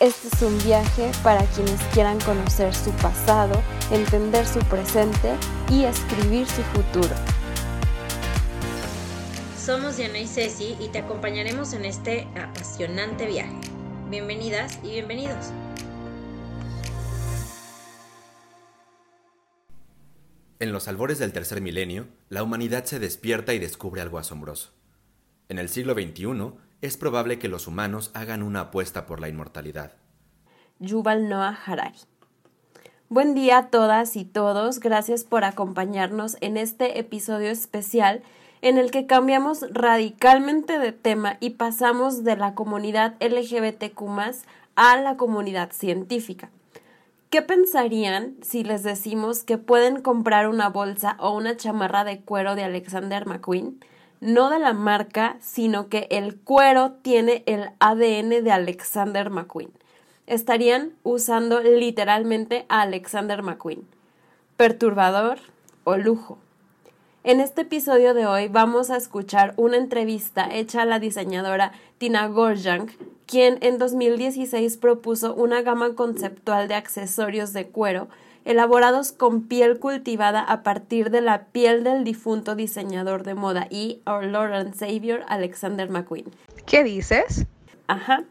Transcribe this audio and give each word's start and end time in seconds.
Este 0.00 0.28
es 0.28 0.42
un 0.42 0.56
viaje 0.62 1.10
para 1.24 1.44
quienes 1.46 1.82
quieran 1.92 2.20
conocer 2.20 2.72
su 2.72 2.92
pasado, 2.92 3.60
entender 3.90 4.46
su 4.46 4.60
presente 4.60 5.34
y 5.72 5.82
escribir 5.82 6.46
su 6.46 6.62
futuro. 6.62 7.16
Somos 9.58 9.96
Diana 9.96 10.20
y 10.20 10.28
Ceci 10.28 10.76
y 10.78 10.86
te 10.90 11.00
acompañaremos 11.00 11.72
en 11.72 11.84
este 11.84 12.28
apasionante 12.40 13.26
viaje. 13.26 13.58
Bienvenidas 14.08 14.78
y 14.84 14.90
bienvenidos. 14.90 15.46
En 20.60 20.70
los 20.70 20.86
albores 20.86 21.18
del 21.18 21.32
tercer 21.32 21.60
milenio, 21.60 22.06
la 22.28 22.44
humanidad 22.44 22.84
se 22.84 23.00
despierta 23.00 23.52
y 23.52 23.58
descubre 23.58 24.00
algo 24.00 24.20
asombroso. 24.20 24.70
En 25.48 25.58
el 25.58 25.68
siglo 25.68 25.94
XXI, 25.94 26.52
es 26.80 26.96
probable 26.96 27.38
que 27.38 27.48
los 27.48 27.66
humanos 27.66 28.10
hagan 28.14 28.42
una 28.42 28.60
apuesta 28.60 29.06
por 29.06 29.20
la 29.20 29.28
inmortalidad. 29.28 29.92
Yuval 30.78 31.28
Noah 31.28 31.58
Harari. 31.66 31.98
Buen 33.08 33.34
día 33.34 33.58
a 33.58 33.66
todas 33.68 34.16
y 34.16 34.24
todos, 34.24 34.80
gracias 34.80 35.24
por 35.24 35.44
acompañarnos 35.44 36.36
en 36.40 36.56
este 36.56 36.98
episodio 36.98 37.50
especial 37.50 38.22
en 38.60 38.76
el 38.76 38.90
que 38.90 39.06
cambiamos 39.06 39.64
radicalmente 39.70 40.78
de 40.78 40.92
tema 40.92 41.36
y 41.40 41.50
pasamos 41.50 42.22
de 42.22 42.36
la 42.36 42.54
comunidad 42.54 43.14
LGBTQ 43.20 44.02
a 44.76 44.96
la 44.96 45.16
comunidad 45.16 45.72
científica. 45.72 46.50
¿Qué 47.30 47.42
pensarían 47.42 48.36
si 48.42 48.64
les 48.64 48.82
decimos 48.82 49.42
que 49.42 49.58
pueden 49.58 50.00
comprar 50.00 50.48
una 50.48 50.68
bolsa 50.68 51.16
o 51.18 51.36
una 51.36 51.56
chamarra 51.56 52.04
de 52.04 52.20
cuero 52.20 52.54
de 52.54 52.64
Alexander 52.64 53.26
McQueen? 53.26 53.80
No 54.20 54.50
de 54.50 54.58
la 54.58 54.72
marca, 54.72 55.36
sino 55.40 55.88
que 55.88 56.08
el 56.10 56.36
cuero 56.36 56.92
tiene 57.02 57.42
el 57.46 57.70
ADN 57.78 58.44
de 58.44 58.52
Alexander 58.52 59.30
McQueen. 59.30 59.70
Estarían 60.26 60.92
usando 61.02 61.60
literalmente 61.60 62.66
a 62.68 62.82
Alexander 62.82 63.42
McQueen. 63.42 63.86
Perturbador 64.56 65.38
o 65.84 65.96
lujo. 65.96 66.38
En 67.24 67.40
este 67.40 67.62
episodio 67.62 68.14
de 68.14 68.26
hoy 68.26 68.48
vamos 68.48 68.90
a 68.90 68.96
escuchar 68.96 69.52
una 69.56 69.76
entrevista 69.76 70.48
hecha 70.50 70.82
a 70.82 70.86
la 70.86 70.98
diseñadora 70.98 71.72
Tina 71.98 72.26
Gorjang, 72.28 72.88
quien 73.26 73.58
en 73.60 73.78
2016 73.78 74.76
propuso 74.78 75.34
una 75.34 75.62
gama 75.62 75.94
conceptual 75.94 76.68
de 76.68 76.74
accesorios 76.74 77.52
de 77.52 77.66
cuero 77.66 78.08
elaborados 78.44 79.12
con 79.12 79.42
piel 79.42 79.78
cultivada 79.78 80.40
a 80.40 80.62
partir 80.62 81.10
de 81.10 81.20
la 81.20 81.46
piel 81.46 81.84
del 81.84 82.04
difunto 82.04 82.54
diseñador 82.54 83.22
de 83.22 83.34
moda 83.34 83.66
y 83.70 84.00
Our 84.06 84.24
Lord 84.24 84.54
and 84.54 84.74
Savior 84.74 85.22
Alexander 85.28 85.88
McQueen. 85.88 86.26
¿Qué 86.66 86.84
dices? 86.84 87.46
Ajá. 87.86 88.24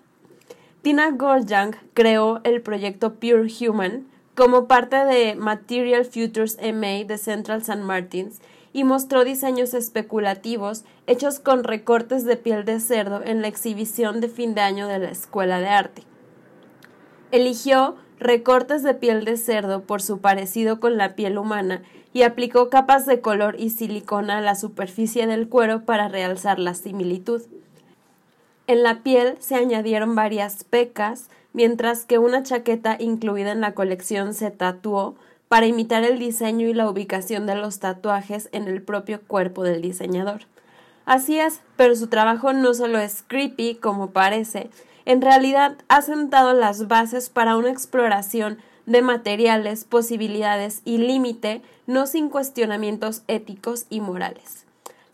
Tina 0.81 1.11
Gorjang 1.11 1.75
creó 1.93 2.39
el 2.43 2.61
proyecto 2.61 3.15
Pure 3.15 3.47
Human 3.59 4.07
como 4.35 4.67
parte 4.67 4.95
de 4.97 5.35
Material 5.35 6.05
Futures 6.05 6.57
MA 6.61 7.03
de 7.05 7.17
Central 7.17 7.61
St. 7.61 7.81
Martins 7.81 8.39
y 8.71 8.83
mostró 8.83 9.23
diseños 9.23 9.73
especulativos 9.73 10.83
hechos 11.07 11.39
con 11.39 11.63
recortes 11.63 12.23
de 12.25 12.37
piel 12.37 12.63
de 12.63 12.79
cerdo 12.79 13.23
en 13.23 13.41
la 13.41 13.47
exhibición 13.47 14.21
de 14.21 14.29
fin 14.29 14.53
de 14.53 14.61
año 14.61 14.87
de 14.87 14.99
la 14.99 15.09
Escuela 15.09 15.59
de 15.59 15.67
Arte. 15.67 16.03
Eligió 17.31 17.95
recortes 18.19 18.83
de 18.83 18.93
piel 18.93 19.25
de 19.25 19.37
cerdo 19.37 19.81
por 19.81 20.01
su 20.01 20.19
parecido 20.19 20.79
con 20.79 20.97
la 20.97 21.15
piel 21.15 21.37
humana 21.37 21.83
y 22.13 22.23
aplicó 22.23 22.69
capas 22.69 23.05
de 23.05 23.21
color 23.21 23.55
y 23.59 23.69
silicona 23.69 24.39
a 24.39 24.41
la 24.41 24.55
superficie 24.55 25.27
del 25.27 25.49
cuero 25.49 25.85
para 25.85 26.07
realzar 26.07 26.57
la 26.59 26.73
similitud. 26.73 27.41
En 28.65 28.83
la 28.83 29.01
piel 29.03 29.35
se 29.39 29.55
añadieron 29.55 30.15
varias 30.15 30.63
pecas, 30.63 31.29
mientras 31.53 32.05
que 32.05 32.17
una 32.17 32.43
chaqueta 32.43 32.97
incluida 32.99 33.51
en 33.51 33.61
la 33.61 33.73
colección 33.73 34.33
se 34.33 34.51
tatuó 34.51 35.15
para 35.47 35.67
imitar 35.67 36.03
el 36.03 36.19
diseño 36.19 36.67
y 36.67 36.73
la 36.73 36.89
ubicación 36.89 37.45
de 37.45 37.55
los 37.55 37.79
tatuajes 37.79 38.49
en 38.51 38.67
el 38.67 38.81
propio 38.81 39.21
cuerpo 39.21 39.63
del 39.63 39.81
diseñador. 39.81 40.41
Así 41.05 41.39
es, 41.39 41.61
pero 41.77 41.95
su 41.95 42.07
trabajo 42.07 42.51
no 42.51 42.73
solo 42.73 42.99
es 42.99 43.23
creepy 43.25 43.75
como 43.75 44.11
parece, 44.11 44.69
en 45.07 45.21
realidad 45.21 45.77
ha 45.87 46.01
sentado 46.01 46.51
las 46.51 46.89
bases 46.89 47.29
para 47.29 47.55
una 47.55 47.69
exploración 47.69 48.57
de 48.85 49.01
materiales, 49.01 49.85
posibilidades 49.85 50.81
y 50.83 50.97
límite, 50.97 51.61
no 51.85 52.07
sin 52.07 52.27
cuestionamientos 52.27 53.23
éticos 53.29 53.85
y 53.89 54.01
morales. 54.01 54.65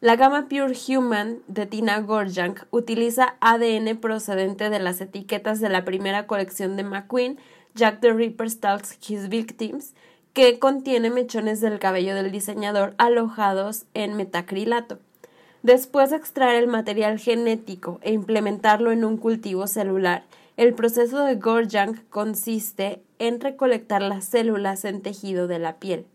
La 0.02 0.16
gama 0.16 0.48
Pure 0.50 0.74
Human 0.88 1.38
de 1.48 1.68
Tina 1.68 2.00
Gorjang 2.00 2.56
utiliza 2.72 3.36
ADN 3.40 3.96
procedente 3.98 4.72
de 4.72 4.80
las 4.80 5.00
etiquetas 5.00 5.60
de 5.60 5.70
la 5.70 5.86
primera 5.86 6.26
colección 6.26 6.76
de 6.76 6.84
McQueen, 6.84 7.38
Jack 7.76 8.00
the 8.00 8.14
Ripper 8.14 8.50
Stalks 8.50 8.98
His 9.08 9.30
Victims, 9.30 9.94
que 10.34 10.58
contiene 10.58 11.12
mechones 11.12 11.62
del 11.62 11.78
cabello 11.78 12.16
del 12.16 12.32
diseñador 12.32 12.96
alojados 12.98 13.86
en 13.94 14.16
metacrilato. 14.16 14.98
Después 15.64 16.10
de 16.10 16.18
extraer 16.18 16.62
el 16.62 16.68
material 16.68 17.18
genético 17.18 18.00
e 18.02 18.12
implementarlo 18.12 18.92
en 18.92 19.06
un 19.06 19.16
cultivo 19.16 19.66
celular, 19.66 20.26
el 20.58 20.74
proceso 20.74 21.24
de 21.24 21.36
Gorjang 21.36 22.04
consiste 22.10 23.02
en 23.18 23.40
recolectar 23.40 24.02
las 24.02 24.26
células 24.26 24.84
en 24.84 25.02
tejido 25.02 25.48
de 25.48 25.60
la 25.60 25.78
piel. 25.78 26.06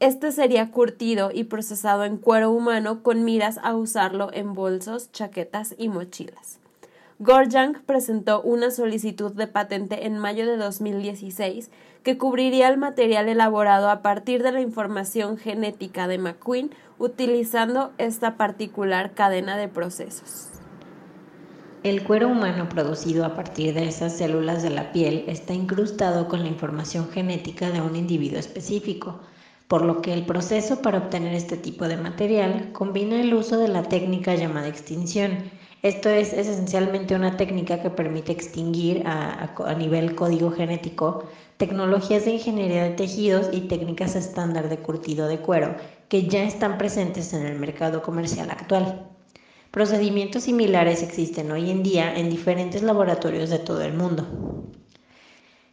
Este 0.00 0.32
sería 0.32 0.70
curtido 0.70 1.30
y 1.30 1.44
procesado 1.44 2.04
en 2.04 2.16
cuero 2.16 2.50
humano 2.52 3.02
con 3.02 3.22
miras 3.22 3.58
a 3.62 3.74
usarlo 3.76 4.30
en 4.32 4.54
bolsos, 4.54 5.12
chaquetas 5.12 5.74
y 5.76 5.90
mochilas. 5.90 6.58
Gorjang 7.18 7.82
presentó 7.84 8.40
una 8.42 8.70
solicitud 8.70 9.32
de 9.32 9.46
patente 9.46 10.06
en 10.06 10.18
mayo 10.18 10.46
de 10.46 10.56
2016 10.56 11.70
que 12.02 12.18
cubriría 12.18 12.68
el 12.68 12.76
material 12.76 13.28
elaborado 13.28 13.88
a 13.88 14.02
partir 14.02 14.42
de 14.42 14.52
la 14.52 14.60
información 14.60 15.36
genética 15.36 16.08
de 16.08 16.18
McQueen 16.18 16.70
utilizando 16.98 17.92
esta 17.98 18.36
particular 18.36 19.14
cadena 19.14 19.56
de 19.56 19.68
procesos. 19.68 20.48
El 21.82 22.02
cuero 22.02 22.28
humano 22.28 22.68
producido 22.70 23.26
a 23.26 23.34
partir 23.34 23.74
de 23.74 23.86
esas 23.86 24.16
células 24.16 24.62
de 24.62 24.70
la 24.70 24.90
piel 24.90 25.24
está 25.28 25.52
incrustado 25.52 26.28
con 26.28 26.40
la 26.40 26.48
información 26.48 27.10
genética 27.10 27.70
de 27.70 27.82
un 27.82 27.94
individuo 27.94 28.38
específico, 28.38 29.20
por 29.68 29.84
lo 29.84 30.00
que 30.00 30.14
el 30.14 30.24
proceso 30.24 30.80
para 30.80 30.96
obtener 30.96 31.34
este 31.34 31.58
tipo 31.58 31.86
de 31.86 31.98
material 31.98 32.70
combina 32.72 33.20
el 33.20 33.34
uso 33.34 33.58
de 33.58 33.68
la 33.68 33.82
técnica 33.82 34.34
llamada 34.34 34.68
extinción. 34.68 35.50
Esto 35.84 36.08
es, 36.08 36.32
esencialmente 36.32 37.14
una 37.14 37.36
técnica 37.36 37.82
que 37.82 37.90
permite 37.90 38.32
extinguir 38.32 39.02
a, 39.04 39.52
a 39.54 39.74
nivel 39.74 40.14
código 40.14 40.50
genético 40.50 41.24
tecnologías 41.58 42.24
de 42.24 42.30
ingeniería 42.30 42.84
de 42.84 42.92
tejidos 42.92 43.50
y 43.52 43.68
técnicas 43.68 44.16
estándar 44.16 44.70
de 44.70 44.78
curtido 44.78 45.28
de 45.28 45.40
cuero 45.40 45.76
que 46.08 46.26
ya 46.26 46.42
están 46.44 46.78
presentes 46.78 47.34
en 47.34 47.44
el 47.44 47.58
mercado 47.58 48.00
comercial 48.00 48.50
actual. 48.50 49.10
Procedimientos 49.70 50.44
similares 50.44 51.02
existen 51.02 51.52
hoy 51.52 51.70
en 51.70 51.82
día 51.82 52.16
en 52.16 52.30
diferentes 52.30 52.82
laboratorios 52.82 53.50
de 53.50 53.58
todo 53.58 53.82
el 53.82 53.92
mundo. 53.92 54.26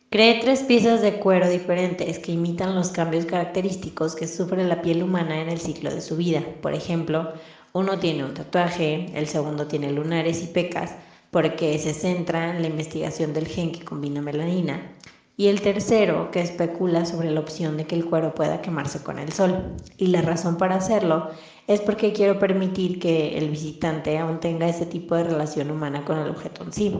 Cree 0.10 0.42
tres 0.42 0.64
piezas 0.64 1.02
de 1.02 1.20
cuero 1.20 1.48
diferentes 1.50 2.20
que 2.20 2.34
imitan 2.34 2.76
los 2.76 2.90
cambios 2.90 3.26
característicos 3.26 4.16
que 4.16 4.28
sufre 4.28 4.66
la 4.66 4.82
piel 4.82 5.04
humana 5.04 5.40
en 5.40 5.48
el 5.48 5.62
ciclo 5.62 5.90
de 5.90 6.02
su 6.02 6.18
vida. 6.18 6.44
Por 6.62 6.74
ejemplo, 6.74 7.32
uno 7.74 8.00
tiene 8.00 8.26
un 8.26 8.34
tatuaje, 8.34 9.12
el 9.14 9.28
segundo 9.28 9.68
tiene 9.68 9.92
lunares 9.92 10.44
y 10.44 10.48
pecas, 10.48 10.96
porque 11.32 11.78
se 11.80 11.94
centra 11.94 12.56
en 12.56 12.62
la 12.62 12.68
investigación 12.68 13.34
del 13.34 13.48
gen 13.48 13.72
que 13.72 13.86
combina 13.86 14.22
melanina, 14.22 14.96
y 15.38 15.48
el 15.48 15.62
tercero 15.62 16.30
que 16.30 16.42
especula 16.42 17.06
sobre 17.06 17.32
la 17.32 17.40
opción 17.40 17.78
de 17.78 17.88
que 17.88 17.96
el 17.96 18.06
cuero 18.06 18.36
pueda 18.36 18.62
quemarse 18.62 19.02
con 19.02 19.18
el 19.18 19.32
sol. 19.32 19.76
Y 19.98 20.08
la 20.08 20.22
razón 20.22 20.58
para 20.58 20.76
hacerlo 20.76 21.30
es 21.68 21.82
porque 21.82 22.14
quiero 22.14 22.38
permitir 22.38 23.00
que 23.00 23.38
el 23.38 23.50
visitante 23.50 24.18
aún 24.20 24.40
tenga 24.40 24.68
ese 24.68 24.86
tipo 24.86 25.16
de 25.16 25.24
relación 25.24 25.72
humana 25.72 26.06
con 26.06 26.20
el 26.20 26.30
objeto 26.30 26.64
en 26.64 26.74
sí, 26.74 26.96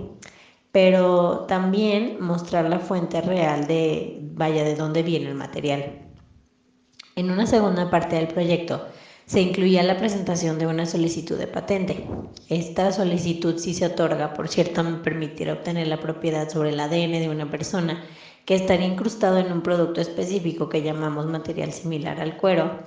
pero 0.72 1.42
también 1.48 2.18
mostrar 2.20 2.70
la 2.70 2.80
fuente 2.80 3.22
real 3.22 3.68
de, 3.68 4.18
vaya, 4.34 4.64
de 4.64 4.76
dónde 4.76 5.04
viene 5.04 5.28
el 5.28 5.36
material. 5.36 6.00
En 7.16 7.30
una 7.30 7.46
segunda 7.46 7.90
parte 7.90 8.16
del 8.16 8.30
proyecto, 8.30 8.88
se 9.26 9.42
incluía 9.42 9.84
la 9.84 9.98
presentación 9.98 10.60
de 10.60 10.68
una 10.68 10.86
solicitud 10.86 11.38
de 11.38 11.48
patente. 11.48 12.06
Esta 12.50 12.92
solicitud, 12.92 13.58
si 13.58 13.74
se 13.74 13.86
otorga, 13.86 14.34
por 14.34 14.48
cierto, 14.48 14.84
me 14.84 14.98
permitirá 14.98 15.54
obtener 15.54 15.88
la 15.88 16.00
propiedad 16.00 16.50
sobre 16.50 16.70
el 16.70 16.80
ADN 16.80 17.14
de 17.14 17.30
una 17.30 17.50
persona 17.50 18.04
que 18.46 18.56
estaría 18.56 18.88
incrustado 18.88 19.38
en 19.38 19.52
un 19.52 19.62
producto 19.62 20.02
específico 20.02 20.68
que 20.68 20.82
llamamos 20.82 21.28
material 21.28 21.72
similar 21.72 22.20
al 22.20 22.38
cuero. 22.38 22.80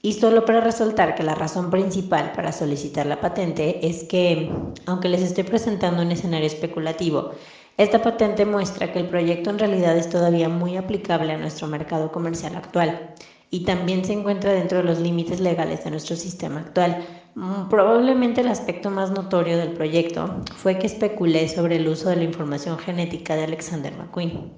Y 0.00 0.14
solo 0.14 0.44
para 0.44 0.60
resaltar 0.60 1.14
que 1.14 1.22
la 1.22 1.36
razón 1.36 1.70
principal 1.70 2.32
para 2.32 2.50
solicitar 2.50 3.06
la 3.06 3.20
patente 3.20 3.86
es 3.86 4.02
que, 4.02 4.50
aunque 4.86 5.08
les 5.08 5.22
estoy 5.22 5.44
presentando 5.44 6.02
un 6.02 6.10
escenario 6.10 6.48
especulativo, 6.48 7.32
esta 7.76 8.02
patente 8.02 8.44
muestra 8.44 8.92
que 8.92 8.98
el 8.98 9.06
proyecto 9.06 9.50
en 9.50 9.60
realidad 9.60 9.96
es 9.96 10.08
todavía 10.08 10.48
muy 10.48 10.76
aplicable 10.76 11.32
a 11.32 11.38
nuestro 11.38 11.68
mercado 11.68 12.10
comercial 12.10 12.56
actual 12.56 13.14
y 13.52 13.60
también 13.60 14.02
se 14.02 14.14
encuentra 14.14 14.50
dentro 14.54 14.78
de 14.78 14.84
los 14.84 14.98
límites 14.98 15.38
legales 15.38 15.84
de 15.84 15.90
nuestro 15.90 16.16
sistema 16.16 16.60
actual. 16.60 17.04
Mm, 17.34 17.68
probablemente 17.68 18.40
el 18.40 18.48
aspecto 18.48 18.88
más 18.90 19.10
notorio 19.10 19.58
del 19.58 19.74
proyecto 19.74 20.40
fue 20.56 20.78
que 20.78 20.86
especulé 20.86 21.46
sobre 21.48 21.76
el 21.76 21.86
uso 21.86 22.08
de 22.08 22.16
la 22.16 22.24
información 22.24 22.78
genética 22.78 23.36
de 23.36 23.44
Alexander 23.44 23.92
McQueen. 23.94 24.54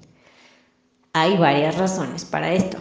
Hay 1.11 1.35
varias 1.37 1.77
razones 1.77 2.23
para 2.23 2.53
esto. 2.53 2.77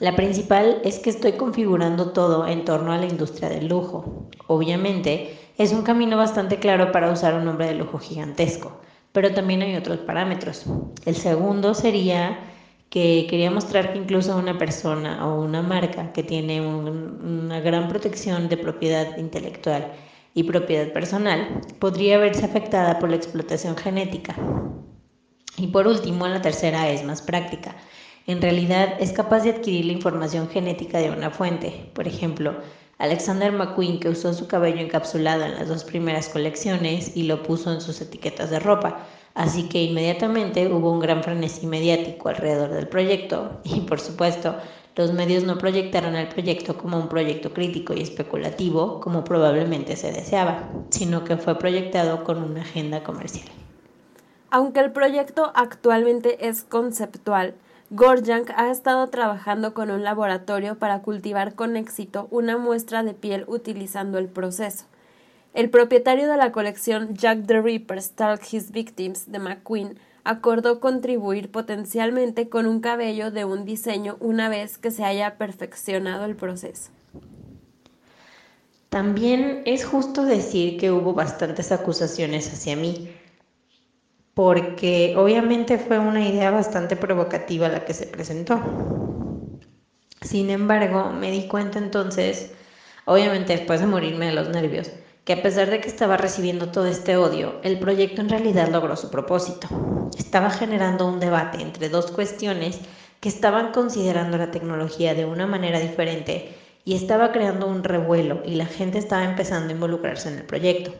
La 0.00 0.16
principal 0.16 0.80
es 0.84 0.98
que 1.00 1.10
estoy 1.10 1.32
configurando 1.32 2.12
todo 2.12 2.46
en 2.46 2.64
torno 2.64 2.90
a 2.90 2.96
la 2.96 3.06
industria 3.06 3.50
del 3.50 3.68
lujo. 3.68 4.26
Obviamente, 4.46 5.38
es 5.58 5.72
un 5.72 5.82
camino 5.82 6.16
bastante 6.16 6.58
claro 6.58 6.92
para 6.92 7.12
usar 7.12 7.34
un 7.34 7.44
nombre 7.44 7.66
de 7.66 7.74
lujo 7.74 7.98
gigantesco, 7.98 8.80
pero 9.12 9.34
también 9.34 9.60
hay 9.60 9.76
otros 9.76 9.98
parámetros. 9.98 10.64
El 11.04 11.16
segundo 11.16 11.74
sería 11.74 12.47
que 12.90 13.26
quería 13.28 13.50
mostrar 13.50 13.92
que 13.92 13.98
incluso 13.98 14.36
una 14.36 14.56
persona 14.56 15.26
o 15.26 15.42
una 15.42 15.62
marca 15.62 16.12
que 16.12 16.22
tiene 16.22 16.60
una 16.60 17.60
gran 17.60 17.88
protección 17.88 18.48
de 18.48 18.56
propiedad 18.56 19.18
intelectual 19.18 19.92
y 20.34 20.44
propiedad 20.44 20.92
personal 20.92 21.60
podría 21.78 22.18
verse 22.18 22.44
afectada 22.44 22.98
por 22.98 23.10
la 23.10 23.16
explotación 23.16 23.76
genética. 23.76 24.34
Y 25.56 25.66
por 25.66 25.86
último, 25.86 26.26
la 26.28 26.40
tercera 26.40 26.88
es 26.88 27.04
más 27.04 27.20
práctica. 27.20 27.76
En 28.26 28.40
realidad 28.40 28.94
es 29.00 29.12
capaz 29.12 29.40
de 29.40 29.50
adquirir 29.50 29.86
la 29.86 29.92
información 29.92 30.48
genética 30.48 30.98
de 30.98 31.10
una 31.10 31.30
fuente. 31.30 31.90
Por 31.94 32.06
ejemplo, 32.06 32.56
Alexander 32.98 33.52
McQueen 33.52 34.00
que 34.00 34.08
usó 34.08 34.32
su 34.34 34.46
cabello 34.48 34.80
encapsulado 34.80 35.44
en 35.44 35.54
las 35.54 35.68
dos 35.68 35.84
primeras 35.84 36.28
colecciones 36.28 37.16
y 37.16 37.24
lo 37.24 37.42
puso 37.42 37.72
en 37.72 37.80
sus 37.80 38.00
etiquetas 38.00 38.50
de 38.50 38.60
ropa 38.60 39.06
Así 39.38 39.68
que 39.68 39.84
inmediatamente 39.84 40.66
hubo 40.66 40.90
un 40.90 40.98
gran 40.98 41.22
frenesí 41.22 41.64
mediático 41.64 42.28
alrededor 42.28 42.70
del 42.70 42.88
proyecto 42.88 43.60
y 43.62 43.82
por 43.82 44.00
supuesto 44.00 44.56
los 44.96 45.12
medios 45.12 45.44
no 45.44 45.58
proyectaron 45.58 46.16
el 46.16 46.26
proyecto 46.26 46.76
como 46.76 46.98
un 46.98 47.08
proyecto 47.08 47.52
crítico 47.52 47.94
y 47.94 48.00
especulativo 48.00 48.98
como 48.98 49.22
probablemente 49.22 49.94
se 49.94 50.10
deseaba, 50.10 50.68
sino 50.90 51.22
que 51.22 51.36
fue 51.36 51.56
proyectado 51.56 52.24
con 52.24 52.42
una 52.42 52.62
agenda 52.62 53.04
comercial. 53.04 53.46
Aunque 54.50 54.80
el 54.80 54.90
proyecto 54.90 55.52
actualmente 55.54 56.48
es 56.48 56.64
conceptual, 56.64 57.54
Gorjank 57.90 58.50
ha 58.56 58.72
estado 58.72 59.06
trabajando 59.06 59.72
con 59.72 59.92
un 59.92 60.02
laboratorio 60.02 60.80
para 60.80 61.02
cultivar 61.02 61.54
con 61.54 61.76
éxito 61.76 62.26
una 62.32 62.58
muestra 62.58 63.04
de 63.04 63.14
piel 63.14 63.44
utilizando 63.46 64.18
el 64.18 64.26
proceso. 64.26 64.86
El 65.54 65.70
propietario 65.70 66.30
de 66.30 66.36
la 66.36 66.52
colección 66.52 67.14
Jack 67.14 67.46
the 67.46 67.60
Ripper 67.60 68.00
Stalk 68.02 68.42
His 68.52 68.70
Victims 68.70 69.32
de 69.32 69.38
McQueen 69.38 69.98
acordó 70.22 70.78
contribuir 70.78 71.50
potencialmente 71.50 72.50
con 72.50 72.66
un 72.66 72.80
cabello 72.80 73.30
de 73.30 73.46
un 73.46 73.64
diseño 73.64 74.18
una 74.20 74.50
vez 74.50 74.76
que 74.76 74.90
se 74.90 75.04
haya 75.04 75.38
perfeccionado 75.38 76.26
el 76.26 76.36
proceso. 76.36 76.90
También 78.90 79.62
es 79.64 79.84
justo 79.86 80.24
decir 80.24 80.78
que 80.78 80.90
hubo 80.90 81.14
bastantes 81.14 81.72
acusaciones 81.72 82.52
hacia 82.52 82.76
mí, 82.76 83.10
porque 84.34 85.14
obviamente 85.16 85.78
fue 85.78 85.98
una 85.98 86.26
idea 86.28 86.50
bastante 86.50 86.94
provocativa 86.94 87.68
la 87.68 87.84
que 87.84 87.94
se 87.94 88.06
presentó. 88.06 88.60
Sin 90.20 90.50
embargo, 90.50 91.10
me 91.10 91.30
di 91.30 91.48
cuenta 91.48 91.78
entonces, 91.78 92.52
obviamente 93.06 93.56
después 93.56 93.80
de 93.80 93.86
morirme 93.86 94.26
de 94.26 94.32
los 94.32 94.48
nervios, 94.50 94.90
que 95.28 95.34
a 95.34 95.42
pesar 95.42 95.68
de 95.68 95.82
que 95.82 95.90
estaba 95.90 96.16
recibiendo 96.16 96.70
todo 96.70 96.86
este 96.86 97.18
odio, 97.18 97.56
el 97.62 97.78
proyecto 97.78 98.22
en 98.22 98.30
realidad 98.30 98.70
logró 98.70 98.96
su 98.96 99.10
propósito. 99.10 99.68
Estaba 100.16 100.48
generando 100.48 101.06
un 101.06 101.20
debate 101.20 101.60
entre 101.60 101.90
dos 101.90 102.10
cuestiones 102.10 102.80
que 103.20 103.28
estaban 103.28 103.72
considerando 103.72 104.38
la 104.38 104.50
tecnología 104.50 105.12
de 105.12 105.26
una 105.26 105.46
manera 105.46 105.80
diferente 105.80 106.56
y 106.82 106.94
estaba 106.94 107.30
creando 107.30 107.66
un 107.66 107.84
revuelo 107.84 108.40
y 108.42 108.54
la 108.54 108.64
gente 108.64 108.96
estaba 108.96 109.24
empezando 109.24 109.68
a 109.68 109.72
involucrarse 109.72 110.30
en 110.30 110.38
el 110.38 110.44
proyecto. 110.44 110.94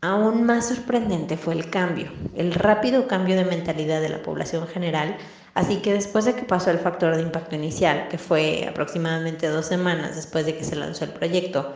Aún 0.00 0.44
más 0.44 0.68
sorprendente 0.68 1.36
fue 1.36 1.52
el 1.52 1.68
cambio, 1.68 2.12
el 2.34 2.54
rápido 2.54 3.06
cambio 3.06 3.36
de 3.36 3.44
mentalidad 3.44 4.00
de 4.00 4.08
la 4.08 4.22
población 4.22 4.66
general, 4.68 5.18
así 5.52 5.82
que 5.82 5.92
después 5.92 6.24
de 6.24 6.34
que 6.34 6.44
pasó 6.44 6.70
el 6.70 6.78
factor 6.78 7.14
de 7.14 7.20
impacto 7.20 7.56
inicial, 7.56 8.08
que 8.08 8.16
fue 8.16 8.66
aproximadamente 8.66 9.48
dos 9.48 9.66
semanas 9.66 10.16
después 10.16 10.46
de 10.46 10.56
que 10.56 10.64
se 10.64 10.76
lanzó 10.76 11.04
el 11.04 11.10
proyecto, 11.10 11.74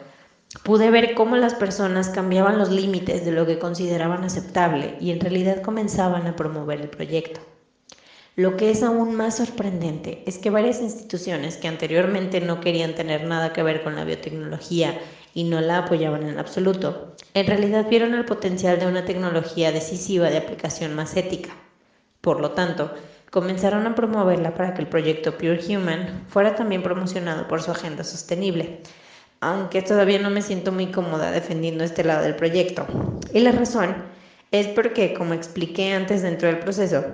pude 0.63 0.91
ver 0.91 1.15
cómo 1.15 1.37
las 1.37 1.55
personas 1.55 2.09
cambiaban 2.09 2.59
los 2.59 2.71
límites 2.71 3.25
de 3.25 3.33
lo 3.33 3.47
que 3.47 3.59
consideraban 3.59 4.25
aceptable 4.25 4.97
y 5.01 5.11
en 5.11 5.21
realidad 5.21 5.63
comenzaban 5.63 6.27
a 6.27 6.37
promover 6.37 6.81
el 6.81 6.89
proyecto. 6.89 7.41
Lo 8.35 8.57
que 8.57 8.71
es 8.71 8.85
aún 8.85 9.17
más 9.17 9.37
sorprendente 9.39 10.23
es 10.27 10.39
que 10.39 10.51
varias 10.51 10.81
instituciones 10.81 11.57
que 11.57 11.67
anteriormente 11.67 12.41
no 12.41 12.61
querían 12.61 12.95
tener 12.95 13.25
nada 13.25 13.53
que 13.53 13.65
ver 13.65 13.83
con 13.83 13.97
la 13.97 14.05
biotecnología 14.05 14.99
y 15.35 15.45
no 15.45 15.61
la 15.61 15.79
apoyaban 15.79 16.23
en 16.23 16.39
absoluto, 16.39 17.17
en 17.35 17.47
realidad 17.47 17.89
vieron 17.89 18.15
el 18.15 18.25
potencial 18.25 18.79
de 18.79 18.87
una 18.87 19.05
tecnología 19.05 19.73
decisiva 19.73 20.31
de 20.31 20.39
aplicación 20.39 20.95
más 20.95 21.17
ética. 21.17 21.51
Por 22.21 22.41
lo 22.41 22.53
tanto, 22.53 22.95
comenzaron 23.31 23.87
a 23.87 23.95
promoverla 23.95 24.55
para 24.55 24.73
que 24.73 24.83
el 24.83 24.89
proyecto 24.89 25.37
Pure 25.37 25.61
Human 25.69 26.25
fuera 26.29 26.55
también 26.55 26.83
promocionado 26.83 27.49
por 27.49 27.61
su 27.61 27.73
agenda 27.73 28.05
sostenible, 28.05 28.83
aunque 29.41 29.83
todavía 29.83 30.19
no 30.19 30.31
me 30.31 30.43
siento 30.43 30.73
muy 30.73 30.87
cómoda 30.87 31.31
defendiendo 31.31 31.85
este 31.85 32.05
lado 32.05 32.23
del 32.23 32.37
proyecto. 32.37 32.87
Y 33.33 33.41
la 33.41 33.53
razón 33.53 33.95
es 34.51 34.67
porque, 34.69 35.15
como 35.15 35.35
expliqué 35.35 35.93
antes 35.93 36.23
dentro 36.23 36.49
del 36.49 36.59
proceso, 36.59 37.05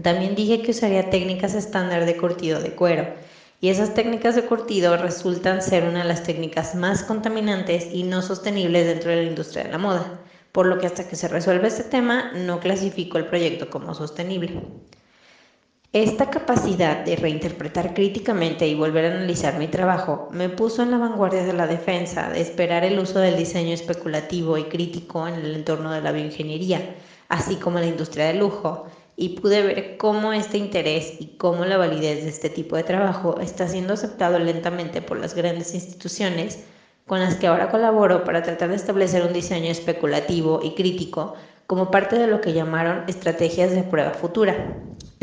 también 0.00 0.34
dije 0.34 0.62
que 0.62 0.70
usaría 0.72 1.10
técnicas 1.10 1.54
estándar 1.54 2.06
de 2.06 2.16
curtido 2.16 2.60
de 2.60 2.72
cuero. 2.72 3.06
Y 3.60 3.68
esas 3.68 3.94
técnicas 3.94 4.34
de 4.34 4.42
curtido 4.42 4.96
resultan 4.96 5.62
ser 5.62 5.84
una 5.84 6.02
de 6.02 6.08
las 6.08 6.24
técnicas 6.24 6.74
más 6.74 7.04
contaminantes 7.04 7.86
y 7.92 8.02
no 8.02 8.20
sostenibles 8.20 8.86
dentro 8.86 9.10
de 9.10 9.18
la 9.18 9.22
industria 9.22 9.64
de 9.64 9.70
la 9.70 9.78
moda, 9.78 10.20
por 10.50 10.66
lo 10.66 10.78
que 10.78 10.86
hasta 10.86 11.06
que 11.06 11.14
se 11.14 11.28
resuelva 11.28 11.68
este 11.68 11.84
tema 11.84 12.32
no 12.34 12.58
clasifico 12.58 13.18
el 13.18 13.26
proyecto 13.26 13.70
como 13.70 13.94
sostenible. 13.94 14.62
Esta 15.92 16.30
capacidad 16.30 17.04
de 17.04 17.16
reinterpretar 17.16 17.92
críticamente 17.92 18.66
y 18.66 18.74
volver 18.74 19.04
a 19.04 19.08
analizar 19.08 19.58
mi 19.58 19.68
trabajo 19.68 20.26
me 20.30 20.48
puso 20.48 20.82
en 20.82 20.90
la 20.90 20.96
vanguardia 20.96 21.44
de 21.44 21.52
la 21.52 21.66
defensa, 21.66 22.30
de 22.30 22.40
esperar 22.40 22.82
el 22.82 22.98
uso 22.98 23.18
del 23.18 23.36
diseño 23.36 23.74
especulativo 23.74 24.56
y 24.56 24.64
crítico 24.64 25.28
en 25.28 25.34
el 25.34 25.54
entorno 25.54 25.92
de 25.92 26.00
la 26.00 26.12
bioingeniería, 26.12 26.82
así 27.28 27.58
como 27.58 27.78
la 27.78 27.86
industria 27.86 28.26
del 28.26 28.38
lujo, 28.38 28.80
y 29.16 29.30
pude 29.30 29.62
ver 29.62 29.98
cómo 29.98 30.32
este 30.32 30.56
interés 30.56 31.12
y 31.18 31.26
cómo 31.36 31.66
la 31.66 31.76
validez 31.76 32.22
de 32.22 32.30
este 32.30 32.48
tipo 32.48 32.76
de 32.76 32.84
trabajo 32.84 33.34
está 33.38 33.68
siendo 33.68 33.92
aceptado 33.92 34.38
lentamente 34.38 35.02
por 35.02 35.18
las 35.18 35.34
grandes 35.34 35.74
instituciones 35.74 36.58
con 37.06 37.20
las 37.20 37.36
que 37.36 37.48
ahora 37.48 37.68
colaboro 37.68 38.24
para 38.24 38.40
tratar 38.40 38.70
de 38.70 38.76
establecer 38.76 39.22
un 39.24 39.34
diseño 39.34 39.70
especulativo 39.70 40.58
y 40.62 40.72
crítico 40.72 41.32
como 41.66 41.90
parte 41.90 42.16
de 42.16 42.28
lo 42.28 42.40
que 42.40 42.54
llamaron 42.54 43.02
estrategias 43.06 43.72
de 43.72 43.84
prueba 43.84 44.14
futura, 44.14 44.62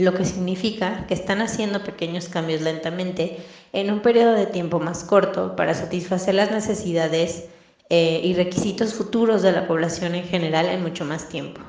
lo 0.01 0.13
que 0.13 0.25
significa 0.25 1.05
que 1.07 1.13
están 1.13 1.41
haciendo 1.41 1.83
pequeños 1.83 2.29
cambios 2.29 2.61
lentamente 2.61 3.37
en 3.73 3.91
un 3.91 4.01
periodo 4.01 4.33
de 4.33 4.45
tiempo 4.45 4.79
más 4.79 5.03
corto 5.03 5.55
para 5.55 5.73
satisfacer 5.73 6.35
las 6.35 6.51
necesidades 6.51 7.45
eh, 7.89 8.21
y 8.23 8.33
requisitos 8.33 8.93
futuros 8.93 9.41
de 9.41 9.51
la 9.51 9.67
población 9.67 10.15
en 10.15 10.23
general 10.23 10.67
en 10.67 10.83
mucho 10.83 11.05
más 11.05 11.27
tiempo. 11.27 11.61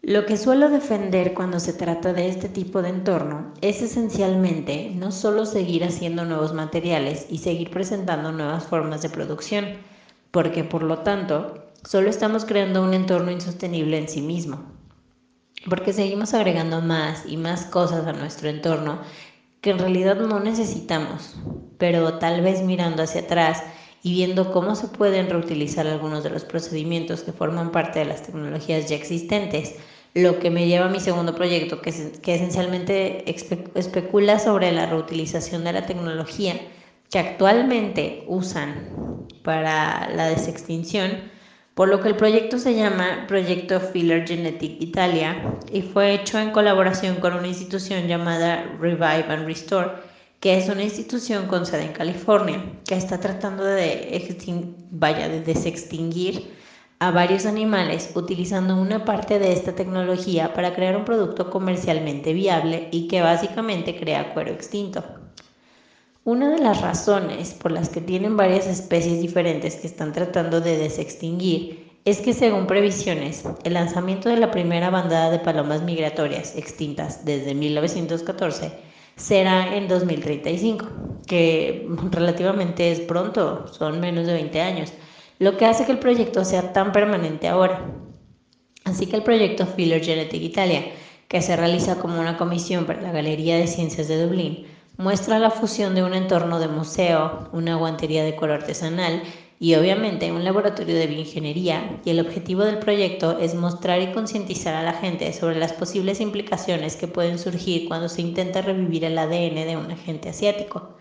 Lo 0.00 0.24
que 0.24 0.36
suelo 0.36 0.70
defender 0.70 1.34
cuando 1.34 1.60
se 1.60 1.72
trata 1.72 2.12
de 2.12 2.28
este 2.28 2.48
tipo 2.48 2.80
de 2.80 2.88
entorno 2.88 3.52
es 3.60 3.82
esencialmente 3.82 4.92
no 4.94 5.12
solo 5.12 5.44
seguir 5.44 5.84
haciendo 5.84 6.24
nuevos 6.24 6.54
materiales 6.54 7.26
y 7.28 7.38
seguir 7.38 7.70
presentando 7.70 8.32
nuevas 8.32 8.64
formas 8.64 9.02
de 9.02 9.10
producción, 9.10 9.66
porque 10.30 10.64
por 10.64 10.82
lo 10.82 11.00
tanto 11.00 11.66
solo 11.84 12.08
estamos 12.08 12.44
creando 12.44 12.82
un 12.82 12.94
entorno 12.94 13.30
insostenible 13.30 13.98
en 13.98 14.08
sí 14.08 14.22
mismo 14.22 14.77
porque 15.68 15.92
seguimos 15.92 16.34
agregando 16.34 16.80
más 16.80 17.24
y 17.26 17.36
más 17.36 17.64
cosas 17.64 18.06
a 18.06 18.12
nuestro 18.12 18.48
entorno 18.48 19.00
que 19.60 19.70
en 19.70 19.78
realidad 19.78 20.16
no 20.16 20.40
necesitamos, 20.40 21.36
pero 21.78 22.18
tal 22.18 22.42
vez 22.42 22.62
mirando 22.62 23.02
hacia 23.02 23.22
atrás 23.22 23.62
y 24.02 24.12
viendo 24.12 24.52
cómo 24.52 24.76
se 24.76 24.88
pueden 24.88 25.28
reutilizar 25.28 25.86
algunos 25.86 26.22
de 26.22 26.30
los 26.30 26.44
procedimientos 26.44 27.22
que 27.22 27.32
forman 27.32 27.72
parte 27.72 27.98
de 27.98 28.04
las 28.04 28.22
tecnologías 28.22 28.88
ya 28.88 28.96
existentes, 28.96 29.74
lo 30.14 30.38
que 30.38 30.50
me 30.50 30.66
lleva 30.66 30.86
a 30.86 30.90
mi 30.90 31.00
segundo 31.00 31.34
proyecto, 31.34 31.80
que, 31.80 31.90
esencialmente 31.90 33.28
especula 33.28 34.38
sobre 34.38 34.72
la 34.72 34.86
reutilización 34.86 35.64
de 35.64 35.72
la 35.72 35.86
tecnología 35.86 36.54
que 37.10 37.18
actualmente 37.18 38.24
usan 38.26 39.26
para 39.42 40.08
la 40.10 40.28
desextinción, 40.28 41.30
por 41.78 41.88
lo 41.88 42.00
que 42.00 42.08
el 42.08 42.16
proyecto 42.16 42.58
se 42.58 42.74
llama 42.74 43.26
Proyecto 43.28 43.78
Filler 43.78 44.26
Genetic 44.26 44.82
Italia 44.82 45.60
y 45.72 45.82
fue 45.82 46.12
hecho 46.12 46.36
en 46.40 46.50
colaboración 46.50 47.20
con 47.20 47.34
una 47.34 47.46
institución 47.46 48.08
llamada 48.08 48.64
Revive 48.80 49.26
and 49.28 49.46
Restore, 49.46 49.92
que 50.40 50.58
es 50.58 50.68
una 50.68 50.82
institución 50.82 51.46
con 51.46 51.66
sede 51.66 51.84
en 51.84 51.92
California, 51.92 52.60
que 52.84 52.96
está 52.96 53.20
tratando 53.20 53.62
de, 53.62 54.68
vaya, 54.90 55.28
de 55.28 55.40
desextinguir 55.40 56.52
a 56.98 57.12
varios 57.12 57.46
animales 57.46 58.10
utilizando 58.16 58.74
una 58.74 59.04
parte 59.04 59.38
de 59.38 59.52
esta 59.52 59.76
tecnología 59.76 60.54
para 60.54 60.74
crear 60.74 60.96
un 60.96 61.04
producto 61.04 61.48
comercialmente 61.48 62.32
viable 62.32 62.88
y 62.90 63.06
que 63.06 63.22
básicamente 63.22 63.96
crea 63.96 64.34
cuero 64.34 64.50
extinto. 64.50 65.17
Una 66.28 66.50
de 66.50 66.58
las 66.58 66.82
razones 66.82 67.54
por 67.54 67.72
las 67.72 67.88
que 67.88 68.02
tienen 68.02 68.36
varias 68.36 68.66
especies 68.66 69.22
diferentes 69.22 69.76
que 69.76 69.86
están 69.86 70.12
tratando 70.12 70.60
de 70.60 70.76
desextinguir 70.76 71.90
es 72.04 72.18
que 72.18 72.34
según 72.34 72.66
previsiones, 72.66 73.44
el 73.64 73.72
lanzamiento 73.72 74.28
de 74.28 74.36
la 74.36 74.50
primera 74.50 74.90
bandada 74.90 75.30
de 75.30 75.38
palomas 75.38 75.82
migratorias 75.84 76.54
extintas 76.54 77.24
desde 77.24 77.54
1914 77.54 78.72
será 79.16 79.74
en 79.74 79.88
2035, 79.88 80.86
que 81.26 81.88
relativamente 82.10 82.92
es 82.92 83.00
pronto, 83.00 83.66
son 83.72 83.98
menos 83.98 84.26
de 84.26 84.34
20 84.34 84.60
años, 84.60 84.92
lo 85.38 85.56
que 85.56 85.64
hace 85.64 85.86
que 85.86 85.92
el 85.92 85.98
proyecto 85.98 86.44
sea 86.44 86.74
tan 86.74 86.92
permanente 86.92 87.48
ahora. 87.48 87.90
Así 88.84 89.06
que 89.06 89.16
el 89.16 89.22
proyecto 89.22 89.64
Filler 89.64 90.04
Genetic 90.04 90.42
Italia, 90.42 90.84
que 91.26 91.40
se 91.40 91.56
realiza 91.56 91.98
como 91.98 92.20
una 92.20 92.36
comisión 92.36 92.84
para 92.84 93.00
la 93.00 93.12
Galería 93.12 93.56
de 93.56 93.66
Ciencias 93.66 94.08
de 94.08 94.22
Dublín, 94.22 94.77
muestra 94.98 95.38
la 95.38 95.52
fusión 95.52 95.94
de 95.94 96.02
un 96.02 96.12
entorno 96.12 96.58
de 96.58 96.66
museo, 96.66 97.48
una 97.52 97.76
guantería 97.76 98.24
de 98.24 98.34
color 98.34 98.62
artesanal 98.62 99.22
y 99.60 99.76
obviamente 99.76 100.32
un 100.32 100.42
laboratorio 100.42 100.96
de 100.96 101.06
bioingeniería 101.06 102.00
y 102.04 102.10
el 102.10 102.18
objetivo 102.18 102.64
del 102.64 102.80
proyecto 102.80 103.38
es 103.38 103.54
mostrar 103.54 104.02
y 104.02 104.10
concientizar 104.10 104.74
a 104.74 104.82
la 104.82 104.94
gente 104.94 105.32
sobre 105.32 105.56
las 105.56 105.72
posibles 105.72 106.20
implicaciones 106.20 106.96
que 106.96 107.06
pueden 107.06 107.38
surgir 107.38 107.86
cuando 107.86 108.08
se 108.08 108.22
intenta 108.22 108.60
revivir 108.60 109.04
el 109.04 109.16
ADN 109.16 109.66
de 109.68 109.76
un 109.76 109.92
agente 109.92 110.30
asiático. 110.30 110.96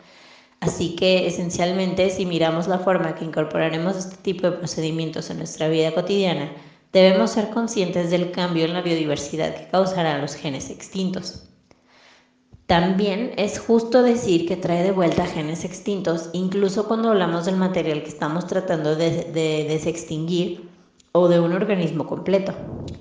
Así 0.59 0.95
que 0.95 1.25
esencialmente 1.25 2.11
si 2.11 2.27
miramos 2.27 2.67
la 2.67 2.77
forma 2.77 3.15
que 3.15 3.25
incorporaremos 3.25 3.97
este 3.97 4.17
tipo 4.17 4.45
de 4.45 4.57
procedimientos 4.57 5.31
en 5.31 5.39
nuestra 5.39 5.69
vida 5.69 5.91
cotidiana, 5.95 6.51
debemos 6.93 7.31
ser 7.31 7.49
conscientes 7.49 8.11
del 8.11 8.29
cambio 8.29 8.65
en 8.65 8.73
la 8.73 8.81
biodiversidad 8.81 9.55
que 9.55 9.69
causarán 9.69 10.21
los 10.21 10.35
genes 10.35 10.69
extintos. 10.69 11.47
También 12.67 13.31
es 13.37 13.59
justo 13.59 14.03
decir 14.03 14.45
que 14.45 14.57
trae 14.57 14.83
de 14.83 14.91
vuelta 14.91 15.25
genes 15.25 15.63
extintos, 15.63 16.29
incluso 16.33 16.85
cuando 16.85 17.11
hablamos 17.11 17.45
del 17.45 17.55
material 17.55 18.03
que 18.03 18.09
estamos 18.09 18.45
tratando 18.45 18.97
de, 18.97 19.31
desextinguir 19.69 20.69
o 21.13 21.29
de 21.29 21.39
un 21.39 21.53
organismo 21.53 22.05
completo. 22.07 22.53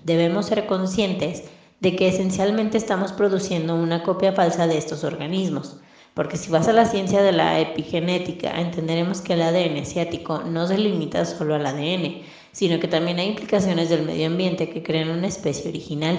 Debemos 0.04 0.46
ser 0.46 0.66
conscientes 0.66 1.42
de 1.80 1.96
que 1.96 2.06
esencialmente 2.06 2.78
estamos 2.78 3.10
produciendo 3.10 3.74
una 3.74 4.04
copia 4.04 4.32
falsa 4.32 4.68
de 4.68 4.78
estos 4.78 5.02
organismos, 5.02 5.80
porque 6.14 6.36
si 6.36 6.48
vas 6.48 6.68
a 6.68 6.72
la 6.72 6.86
ciencia 6.86 7.20
de 7.20 7.32
la 7.32 7.58
epigenética, 7.58 8.60
entenderemos 8.60 9.20
que 9.20 9.32
el 9.32 9.42
ADN 9.42 9.78
asiático 9.78 10.44
no 10.44 10.68
se 10.68 10.78
limita 10.78 11.24
solo 11.24 11.56
al 11.56 11.66
ADN, 11.66 12.22
sino 12.52 12.78
que 12.78 12.86
también 12.86 13.18
hay 13.18 13.30
implicaciones 13.30 13.88
del 13.88 14.06
medio 14.06 14.28
ambiente 14.28 14.70
que 14.70 14.84
crean 14.84 15.10
una 15.10 15.26
especie 15.26 15.68
original. 15.68 16.16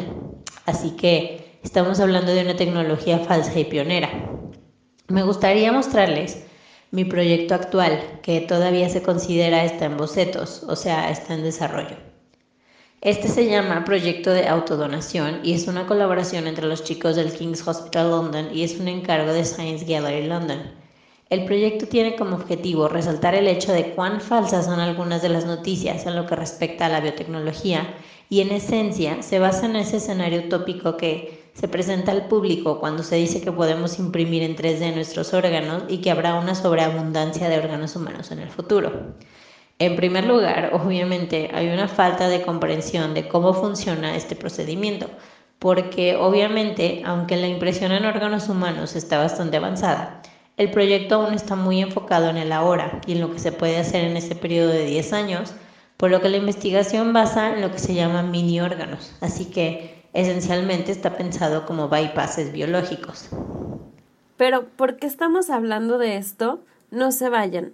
Así 0.65 0.91
que 0.97 1.46
Estamos 1.67 1.99
hablando 1.99 2.31
de 2.31 2.43
una 2.43 2.55
tecnología 2.55 3.19
falsa 3.19 3.59
y 3.59 3.65
pionera. 3.65 4.09
Me 5.09 5.21
gustaría 5.23 5.69
mostrarles 5.73 6.45
mi 6.91 7.03
proyecto 7.03 7.55
actual, 7.55 8.21
que 8.23 8.39
todavía 8.39 8.87
se 8.87 9.01
considera 9.01 9.65
está 9.65 9.83
en 9.83 9.97
bocetos, 9.97 10.63
o 10.63 10.77
sea, 10.77 11.11
está 11.11 11.33
en 11.33 11.43
desarrollo. 11.43 11.97
Este 13.01 13.27
se 13.27 13.49
llama 13.49 13.83
Proyecto 13.83 14.29
de 14.29 14.47
Autodonación 14.47 15.41
y 15.43 15.55
es 15.55 15.67
una 15.67 15.85
colaboración 15.87 16.47
entre 16.47 16.67
los 16.67 16.85
chicos 16.85 17.17
del 17.17 17.33
King's 17.33 17.67
Hospital 17.67 18.11
London 18.11 18.47
y 18.53 18.63
es 18.63 18.79
un 18.79 18.87
encargo 18.87 19.33
de 19.33 19.43
Science 19.43 19.83
Gallery 19.83 20.25
London. 20.25 20.71
El 21.29 21.43
proyecto 21.43 21.85
tiene 21.89 22.15
como 22.15 22.37
objetivo 22.37 22.87
resaltar 22.87 23.35
el 23.35 23.49
hecho 23.49 23.73
de 23.73 23.93
cuán 23.93 24.21
falsas 24.21 24.67
son 24.67 24.79
algunas 24.79 25.21
de 25.21 25.27
las 25.27 25.45
noticias 25.45 26.05
en 26.05 26.15
lo 26.15 26.25
que 26.27 26.37
respecta 26.37 26.85
a 26.85 26.89
la 26.89 27.01
biotecnología 27.01 27.93
y 28.29 28.39
en 28.39 28.51
esencia 28.51 29.21
se 29.21 29.39
basa 29.39 29.65
en 29.65 29.75
ese 29.75 29.97
escenario 29.97 30.39
utópico 30.39 30.95
que 30.95 31.36
se 31.59 31.67
presenta 31.67 32.11
al 32.11 32.27
público 32.27 32.79
cuando 32.79 33.01
se 33.01 33.15
dice 33.15 33.41
que 33.41 33.51
podemos 33.51 33.97
imprimir 33.97 34.43
en 34.43 34.55
3D 34.55 34.93
nuestros 34.93 35.33
órganos 35.33 35.83
y 35.87 35.97
que 35.97 36.11
habrá 36.11 36.35
una 36.35 36.53
sobreabundancia 36.53 37.49
de 37.49 37.57
órganos 37.57 37.95
humanos 37.95 38.29
en 38.31 38.39
el 38.39 38.49
futuro. 38.49 39.15
En 39.79 39.95
primer 39.95 40.27
lugar, 40.27 40.69
obviamente 40.73 41.49
hay 41.51 41.69
una 41.69 41.87
falta 41.87 42.29
de 42.29 42.43
comprensión 42.43 43.15
de 43.15 43.27
cómo 43.27 43.55
funciona 43.55 44.15
este 44.15 44.35
procedimiento, 44.35 45.09
porque 45.57 46.15
obviamente, 46.15 47.01
aunque 47.03 47.37
la 47.37 47.47
impresión 47.47 47.91
en 47.91 48.05
órganos 48.05 48.49
humanos 48.49 48.95
está 48.95 49.17
bastante 49.17 49.57
avanzada, 49.57 50.21
el 50.57 50.69
proyecto 50.69 51.15
aún 51.15 51.33
está 51.33 51.55
muy 51.55 51.81
enfocado 51.81 52.29
en 52.29 52.37
el 52.37 52.51
ahora 52.51 53.01
y 53.07 53.13
en 53.13 53.21
lo 53.21 53.31
que 53.31 53.39
se 53.39 53.51
puede 53.51 53.77
hacer 53.77 54.03
en 54.03 54.15
ese 54.15 54.35
periodo 54.35 54.69
de 54.69 54.85
10 54.85 55.13
años, 55.13 55.53
por 55.97 56.11
lo 56.11 56.21
que 56.21 56.29
la 56.29 56.37
investigación 56.37 57.13
basa 57.13 57.55
en 57.55 57.61
lo 57.61 57.71
que 57.71 57.79
se 57.79 57.95
llama 57.95 58.21
mini 58.21 58.61
órganos. 58.61 59.15
Así 59.21 59.45
que 59.45 59.96
esencialmente 60.17 60.91
está 60.91 61.15
pensado 61.15 61.67
como 61.67 61.89
bypasses 61.89 62.51
biológicos. 62.51 63.29
Pero, 64.35 64.65
¿por 64.65 64.97
qué 64.97 65.05
estamos 65.05 65.51
hablando 65.51 65.99
de 65.99 66.17
esto? 66.17 66.59
No 66.89 67.11
se 67.11 67.29
vayan. 67.29 67.73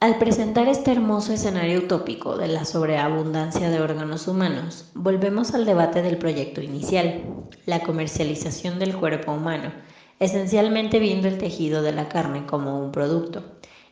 Al 0.00 0.18
presentar 0.18 0.66
este 0.66 0.90
hermoso 0.90 1.32
escenario 1.32 1.78
utópico 1.78 2.36
de 2.36 2.48
la 2.48 2.64
sobreabundancia 2.64 3.70
de 3.70 3.80
órganos 3.80 4.26
humanos, 4.26 4.90
volvemos 4.94 5.54
al 5.54 5.66
debate 5.66 6.02
del 6.02 6.18
proyecto 6.18 6.60
inicial, 6.60 7.22
la 7.64 7.80
comercialización 7.80 8.80
del 8.80 8.96
cuerpo 8.96 9.32
humano, 9.32 9.72
esencialmente 10.18 10.98
viendo 10.98 11.28
el 11.28 11.38
tejido 11.38 11.82
de 11.82 11.92
la 11.92 12.08
carne 12.08 12.44
como 12.44 12.80
un 12.80 12.90
producto. 12.90 13.44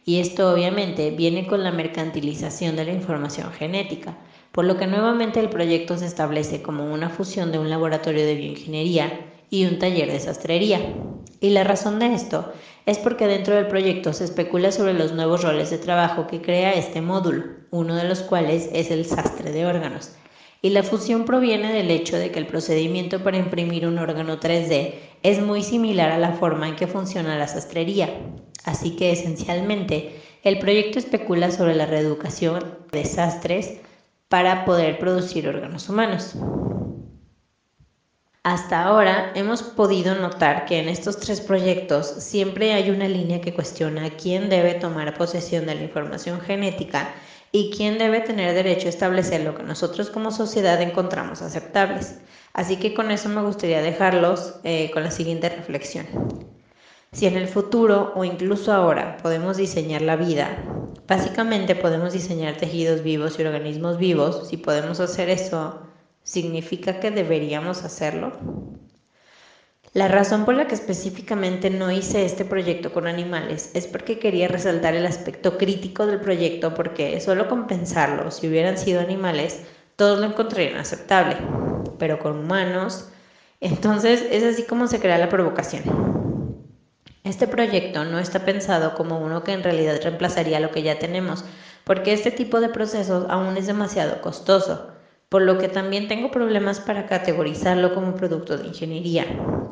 Y 0.05 0.19
esto 0.19 0.53
obviamente 0.53 1.13
viene 1.13 1.47
con 1.47 1.63
la 1.63 1.71
mercantilización 1.71 2.75
de 2.75 2.85
la 2.85 2.93
información 2.93 3.53
genética, 3.53 4.19
por 4.55 4.65
lo 4.67 4.77
que 4.77 4.87
nuevamente 4.87 5.41
el 5.41 5.49
proyecto 5.49 5.99
se 5.99 6.07
establece 6.07 6.63
como 6.63 6.95
una 6.95 7.11
fusión 7.11 7.51
de 7.51 7.59
un 7.59 7.71
laboratorio 7.71 8.25
de 8.25 8.37
bioingeniería 8.37 9.27
y 9.51 9.67
un 9.67 9.81
taller 9.81 10.13
de 10.13 10.21
sastrería. 10.21 10.81
Y 11.41 11.51
la 11.51 11.65
razón 11.65 11.99
de 11.99 12.15
esto 12.15 12.53
es 12.87 12.99
porque 12.99 13.27
dentro 13.27 13.57
del 13.57 13.67
proyecto 13.67 14.13
se 14.13 14.23
especula 14.23 14.71
sobre 14.71 14.95
los 14.95 15.13
nuevos 15.13 15.43
roles 15.43 15.71
de 15.71 15.79
trabajo 15.79 16.29
que 16.29 16.41
crea 16.41 16.73
este 16.73 17.01
módulo, 17.01 17.47
uno 17.73 17.97
de 17.97 18.05
los 18.05 18.21
cuales 18.21 18.71
es 18.73 18.93
el 18.93 19.05
sastre 19.05 19.51
de 19.51 19.67
órganos. 19.67 20.13
Y 20.63 20.71
la 20.71 20.85
fusión 20.85 21.25
proviene 21.25 21.73
del 21.73 21.91
hecho 21.91 22.17
de 22.17 22.31
que 22.31 22.39
el 22.39 22.47
procedimiento 22.47 23.25
para 23.25 23.39
imprimir 23.39 23.89
un 23.89 23.99
órgano 23.99 24.39
3D 24.39 24.95
es 25.25 25.43
muy 25.43 25.65
similar 25.65 26.13
a 26.13 26.19
la 26.19 26.35
forma 26.35 26.69
en 26.69 26.77
que 26.77 26.87
funciona 26.87 27.37
la 27.37 27.49
sastrería. 27.49 28.09
Así 28.65 28.95
que 28.95 29.11
esencialmente 29.11 30.15
el 30.45 30.61
proyecto 30.61 31.01
especula 31.01 31.51
sobre 31.51 31.75
la 31.75 31.87
reeducación 31.87 32.63
de 32.93 33.05
sastres 33.05 33.81
para 34.35 34.65
poder 34.65 34.99
producir 34.99 35.47
órganos 35.47 35.89
humanos. 35.89 36.33
Hasta 38.43 38.83
ahora 38.83 39.31
hemos 39.37 39.63
podido 39.63 40.17
notar 40.17 40.65
que 40.65 40.81
en 40.81 40.89
estos 40.89 41.21
tres 41.21 41.41
proyectos 41.41 42.05
siempre 42.19 42.73
hay 42.73 42.91
una 42.91 43.07
línea 43.07 43.41
que 43.41 43.55
cuestiona 43.55 44.11
quién 44.11 44.51
debe 44.51 44.75
tomar 44.75 45.17
posesión 45.17 45.67
de 45.67 45.77
la 45.77 45.83
información 45.85 46.41
genética 46.41 47.15
y 47.53 47.71
quién 47.77 47.97
debe 47.97 48.23
tener 48.23 48.55
derecho 48.55 48.89
a 48.89 48.91
establecer 48.91 49.43
lo 49.43 49.55
que 49.55 49.63
nosotros 49.63 50.11
como 50.11 50.33
sociedad 50.33 50.83
encontramos 50.83 51.41
aceptables. 51.41 52.19
Así 52.55 52.75
que 52.75 52.93
con 52.93 53.13
eso 53.13 53.29
me 53.29 53.41
gustaría 53.41 53.83
dejarlos 53.83 54.57
eh, 54.65 54.91
con 54.93 55.05
la 55.05 55.13
siguiente 55.13 55.49
reflexión. 55.49 56.07
Si 57.13 57.27
en 57.27 57.37
el 57.37 57.47
futuro 57.47 58.13
o 58.17 58.25
incluso 58.25 58.73
ahora 58.73 59.17
podemos 59.19 59.59
diseñar 59.59 60.03
la 60.03 60.17
vida, 60.17 60.59
básicamente 61.07 61.75
podemos 61.75 62.13
diseñar 62.13 62.57
tejidos 62.57 63.03
vivos 63.03 63.39
y 63.39 63.43
organismos 63.43 63.99
vivos, 63.99 64.49
si 64.49 64.57
podemos 64.57 65.01
hacer 65.01 65.29
eso, 65.29 65.81
¿significa 66.23 67.01
que 67.01 67.11
deberíamos 67.11 67.85
hacerlo? 67.85 68.33
La 69.93 70.09
razón 70.09 70.45
por 70.45 70.57
la 70.57 70.67
que 70.67 70.75
específicamente 70.75 71.71
no 71.71 71.93
hice 71.93 72.25
este 72.25 72.45
proyecto 72.45 72.93
con 72.93 73.07
animales 73.07 73.71
es 73.75 73.87
porque 73.87 74.19
quería 74.19 74.49
resaltar 74.49 74.95
el 74.97 75.07
aspecto 75.07 75.57
crítico 75.57 76.07
del 76.07 76.21
proyecto 76.21 76.75
porque 76.75 77.21
solo 77.21 77.49
con 77.49 77.69
pensarlo, 77.69 78.33
si 78.33 78.49
hubieran 78.49 78.77
sido 78.77 79.01
animales, 79.01 79.61
todos 79.95 80.19
lo 80.19 80.27
encontrarían 80.27 80.79
aceptable, 80.79 81.37
pero 81.99 82.19
con 82.19 82.39
humanos, 82.39 83.09
entonces 83.61 84.25
es 84.33 84.43
así 84.43 84.65
como 84.65 84.89
se 84.89 84.99
crea 84.99 85.19
la 85.19 85.29
provocación. 85.29 86.24
Este 87.25 87.47
proyecto 87.47 88.05
no 88.05 88.19
está 88.19 88.45
pensado 88.45 88.95
como 88.95 89.19
uno 89.19 89.45
que 89.45 89.53
en 89.53 89.63
realidad 89.63 89.99
reemplazaría 90.03 90.61
lo 90.61 90.71
que 90.71 90.83
ya 90.83 90.99
tenemos, 90.99 91.43
porque 91.85 92.13
este 92.13 92.31
tipo 92.31 92.61
de 92.61 92.69
procesos 92.69 93.25
aún 93.31 93.57
es 93.57 93.67
demasiado 93.67 94.21
costoso. 94.21 94.91
por 95.31 95.41
lo 95.41 95.57
que 95.57 95.69
también 95.69 96.07
tengo 96.07 96.31
problemas 96.31 96.81
para 96.81 97.07
categorizarlo 97.07 97.95
como 97.95 98.15
producto 98.15 98.59
de 98.59 98.67
ingeniería, 98.69 99.25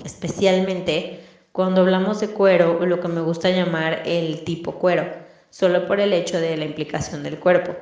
especialmente 0.02 1.20
cuando 1.52 1.82
hablamos 1.82 2.20
de 2.20 2.28
cuero 2.28 2.78
o 2.80 2.86
lo 2.86 3.00
que 3.00 3.08
me 3.08 3.20
gusta 3.20 3.50
llamar 3.50 4.02
el 4.06 4.44
tipo 4.44 4.72
cuero, 4.78 5.04
solo 5.50 5.86
por 5.86 6.00
el 6.00 6.14
hecho 6.14 6.40
de 6.40 6.56
la 6.56 6.64
implicación 6.64 7.22
del 7.22 7.38
cuerpo. 7.38 7.76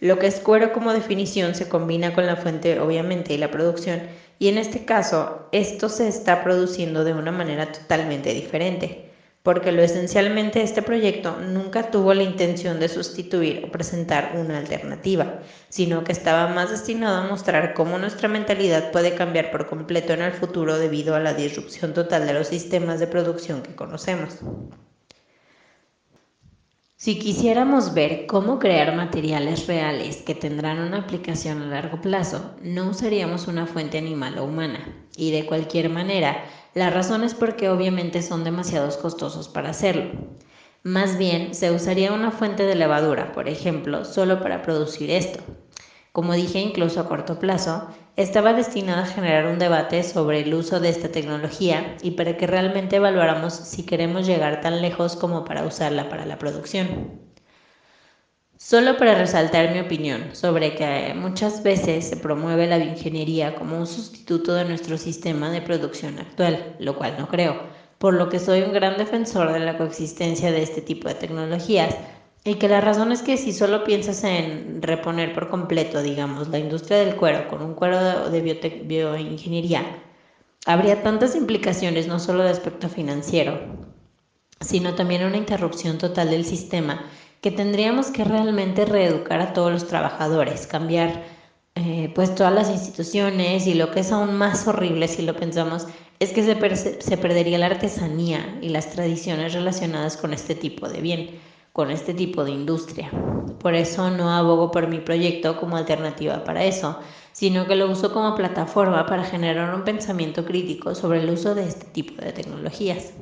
Lo 0.00 0.18
que 0.18 0.26
es 0.26 0.40
cuero 0.40 0.72
como 0.72 0.92
definición 0.92 1.54
se 1.54 1.68
combina 1.68 2.12
con 2.12 2.26
la 2.26 2.34
fuente 2.36 2.80
obviamente 2.80 3.32
y 3.34 3.38
la 3.38 3.52
producción 3.52 4.02
y 4.40 4.48
en 4.48 4.58
este 4.58 4.84
caso 4.84 5.48
esto 5.52 5.88
se 5.88 6.08
está 6.08 6.42
produciendo 6.42 7.04
de 7.04 7.14
una 7.14 7.30
manera 7.30 7.70
totalmente 7.70 8.34
diferente 8.34 9.11
porque 9.42 9.72
lo 9.72 9.82
esencialmente 9.82 10.62
este 10.62 10.82
proyecto 10.82 11.36
nunca 11.40 11.90
tuvo 11.90 12.14
la 12.14 12.22
intención 12.22 12.78
de 12.78 12.88
sustituir 12.88 13.64
o 13.64 13.72
presentar 13.72 14.34
una 14.36 14.58
alternativa, 14.58 15.40
sino 15.68 16.04
que 16.04 16.12
estaba 16.12 16.46
más 16.48 16.70
destinado 16.70 17.16
a 17.18 17.26
mostrar 17.28 17.74
cómo 17.74 17.98
nuestra 17.98 18.28
mentalidad 18.28 18.92
puede 18.92 19.14
cambiar 19.14 19.50
por 19.50 19.66
completo 19.66 20.12
en 20.12 20.22
el 20.22 20.32
futuro 20.32 20.78
debido 20.78 21.14
a 21.16 21.20
la 21.20 21.34
disrupción 21.34 21.92
total 21.92 22.26
de 22.26 22.34
los 22.34 22.48
sistemas 22.48 23.00
de 23.00 23.08
producción 23.08 23.62
que 23.62 23.74
conocemos. 23.74 24.38
Si 27.02 27.18
quisiéramos 27.18 27.94
ver 27.94 28.26
cómo 28.26 28.60
crear 28.60 28.94
materiales 28.94 29.66
reales 29.66 30.18
que 30.18 30.36
tendrán 30.36 30.78
una 30.78 30.98
aplicación 30.98 31.60
a 31.60 31.66
largo 31.66 32.00
plazo, 32.00 32.54
no 32.62 32.90
usaríamos 32.90 33.48
una 33.48 33.66
fuente 33.66 33.98
animal 33.98 34.38
o 34.38 34.44
humana. 34.44 35.08
Y 35.16 35.32
de 35.32 35.44
cualquier 35.44 35.88
manera, 35.88 36.44
la 36.74 36.90
razón 36.90 37.22
es 37.22 37.34
porque 37.34 37.68
obviamente 37.68 38.22
son 38.22 38.44
demasiados 38.44 38.96
costosos 38.96 39.48
para 39.48 39.70
hacerlo. 39.70 40.12
Más 40.82 41.18
bien, 41.18 41.54
se 41.54 41.70
usaría 41.70 42.12
una 42.12 42.30
fuente 42.30 42.64
de 42.64 42.74
levadura, 42.74 43.32
por 43.32 43.48
ejemplo, 43.48 44.04
solo 44.04 44.40
para 44.40 44.62
producir 44.62 45.10
esto. 45.10 45.40
Como 46.12 46.34
dije 46.34 46.60
incluso 46.60 47.00
a 47.00 47.08
corto 47.08 47.38
plazo, 47.38 47.88
estaba 48.16 48.52
destinado 48.52 49.02
a 49.02 49.06
generar 49.06 49.46
un 49.46 49.58
debate 49.58 50.02
sobre 50.02 50.40
el 50.40 50.52
uso 50.54 50.80
de 50.80 50.88
esta 50.88 51.08
tecnología 51.10 51.96
y 52.02 52.12
para 52.12 52.36
que 52.36 52.46
realmente 52.46 52.96
evaluáramos 52.96 53.54
si 53.54 53.84
queremos 53.86 54.26
llegar 54.26 54.60
tan 54.60 54.82
lejos 54.82 55.16
como 55.16 55.44
para 55.44 55.64
usarla 55.64 56.08
para 56.08 56.26
la 56.26 56.38
producción. 56.38 57.31
Solo 58.64 58.96
para 58.96 59.16
resaltar 59.16 59.72
mi 59.72 59.80
opinión 59.80 60.36
sobre 60.36 60.76
que 60.76 61.14
muchas 61.16 61.64
veces 61.64 62.08
se 62.08 62.16
promueve 62.16 62.68
la 62.68 62.78
bioingeniería 62.78 63.56
como 63.56 63.76
un 63.76 63.88
sustituto 63.88 64.54
de 64.54 64.64
nuestro 64.64 64.96
sistema 64.98 65.50
de 65.50 65.60
producción 65.60 66.20
actual, 66.20 66.76
lo 66.78 66.96
cual 66.96 67.16
no 67.18 67.26
creo, 67.26 67.60
por 67.98 68.14
lo 68.14 68.28
que 68.28 68.38
soy 68.38 68.62
un 68.62 68.72
gran 68.72 68.96
defensor 68.98 69.52
de 69.52 69.58
la 69.58 69.76
coexistencia 69.76 70.52
de 70.52 70.62
este 70.62 70.80
tipo 70.80 71.08
de 71.08 71.16
tecnologías, 71.16 71.96
y 72.44 72.54
que 72.54 72.68
la 72.68 72.80
razón 72.80 73.10
es 73.10 73.22
que 73.22 73.36
si 73.36 73.52
solo 73.52 73.82
piensas 73.82 74.22
en 74.22 74.80
reponer 74.80 75.34
por 75.34 75.48
completo, 75.48 76.00
digamos, 76.00 76.48
la 76.48 76.60
industria 76.60 76.98
del 76.98 77.16
cuero 77.16 77.48
con 77.48 77.62
un 77.62 77.74
cuero 77.74 78.30
de 78.30 78.40
bioingeniería, 78.84 79.84
habría 80.66 81.02
tantas 81.02 81.34
implicaciones 81.34 82.06
no 82.06 82.20
solo 82.20 82.44
de 82.44 82.50
aspecto 82.50 82.88
financiero, 82.88 83.60
sino 84.60 84.94
también 84.94 85.24
una 85.24 85.36
interrupción 85.36 85.98
total 85.98 86.30
del 86.30 86.44
sistema 86.44 87.10
que 87.42 87.50
tendríamos 87.50 88.06
que 88.06 88.24
realmente 88.24 88.86
reeducar 88.86 89.40
a 89.40 89.52
todos 89.52 89.70
los 89.72 89.86
trabajadores, 89.86 90.66
cambiar 90.66 91.24
eh, 91.74 92.10
pues 92.14 92.34
todas 92.34 92.54
las 92.54 92.70
instituciones 92.70 93.66
y 93.66 93.74
lo 93.74 93.90
que 93.90 94.00
es 94.00 94.12
aún 94.12 94.34
más 94.36 94.66
horrible 94.66 95.08
si 95.08 95.22
lo 95.22 95.36
pensamos 95.36 95.86
es 96.20 96.32
que 96.32 96.42
se, 96.42 97.02
se 97.02 97.16
perdería 97.18 97.58
la 97.58 97.66
artesanía 97.66 98.58
y 98.62 98.70
las 98.70 98.90
tradiciones 98.90 99.52
relacionadas 99.52 100.16
con 100.16 100.32
este 100.32 100.54
tipo 100.54 100.88
de 100.88 101.00
bien 101.00 101.52
con 101.72 101.90
este 101.90 102.12
tipo 102.14 102.44
de 102.44 102.50
industria. 102.50 103.10
Por 103.60 103.74
eso 103.74 104.10
no 104.10 104.30
abogo 104.30 104.70
por 104.70 104.88
mi 104.88 104.98
proyecto 104.98 105.58
como 105.58 105.76
alternativa 105.76 106.44
para 106.44 106.64
eso, 106.64 106.98
sino 107.32 107.66
que 107.66 107.76
lo 107.76 107.90
uso 107.90 108.12
como 108.12 108.34
plataforma 108.34 109.06
para 109.06 109.24
generar 109.24 109.74
un 109.74 109.84
pensamiento 109.84 110.44
crítico 110.44 110.94
sobre 110.94 111.22
el 111.22 111.30
uso 111.30 111.54
de 111.54 111.66
este 111.66 111.86
tipo 111.86 112.20
de 112.22 112.32
tecnologías. 112.32 113.14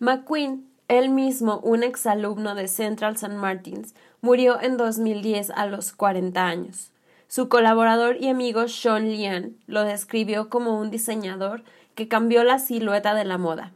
McQueen, 0.00 0.71
él 0.88 1.10
mismo 1.10 1.58
un 1.60 1.82
exalumno 1.82 2.54
de 2.54 2.68
Central 2.68 3.14
St. 3.14 3.34
Martins, 3.34 3.94
murió 4.20 4.60
en 4.60 4.76
2010 4.76 5.50
a 5.50 5.66
los 5.66 5.92
40 5.92 6.46
años. 6.46 6.90
Su 7.28 7.48
colaborador 7.48 8.16
y 8.20 8.28
amigo 8.28 8.68
Sean 8.68 9.08
Lian 9.10 9.56
lo 9.66 9.84
describió 9.84 10.48
como 10.48 10.78
un 10.78 10.90
diseñador 10.90 11.62
que 11.94 12.08
cambió 12.08 12.44
la 12.44 12.58
silueta 12.58 13.14
de 13.14 13.24
la 13.24 13.38
moda, 13.38 13.72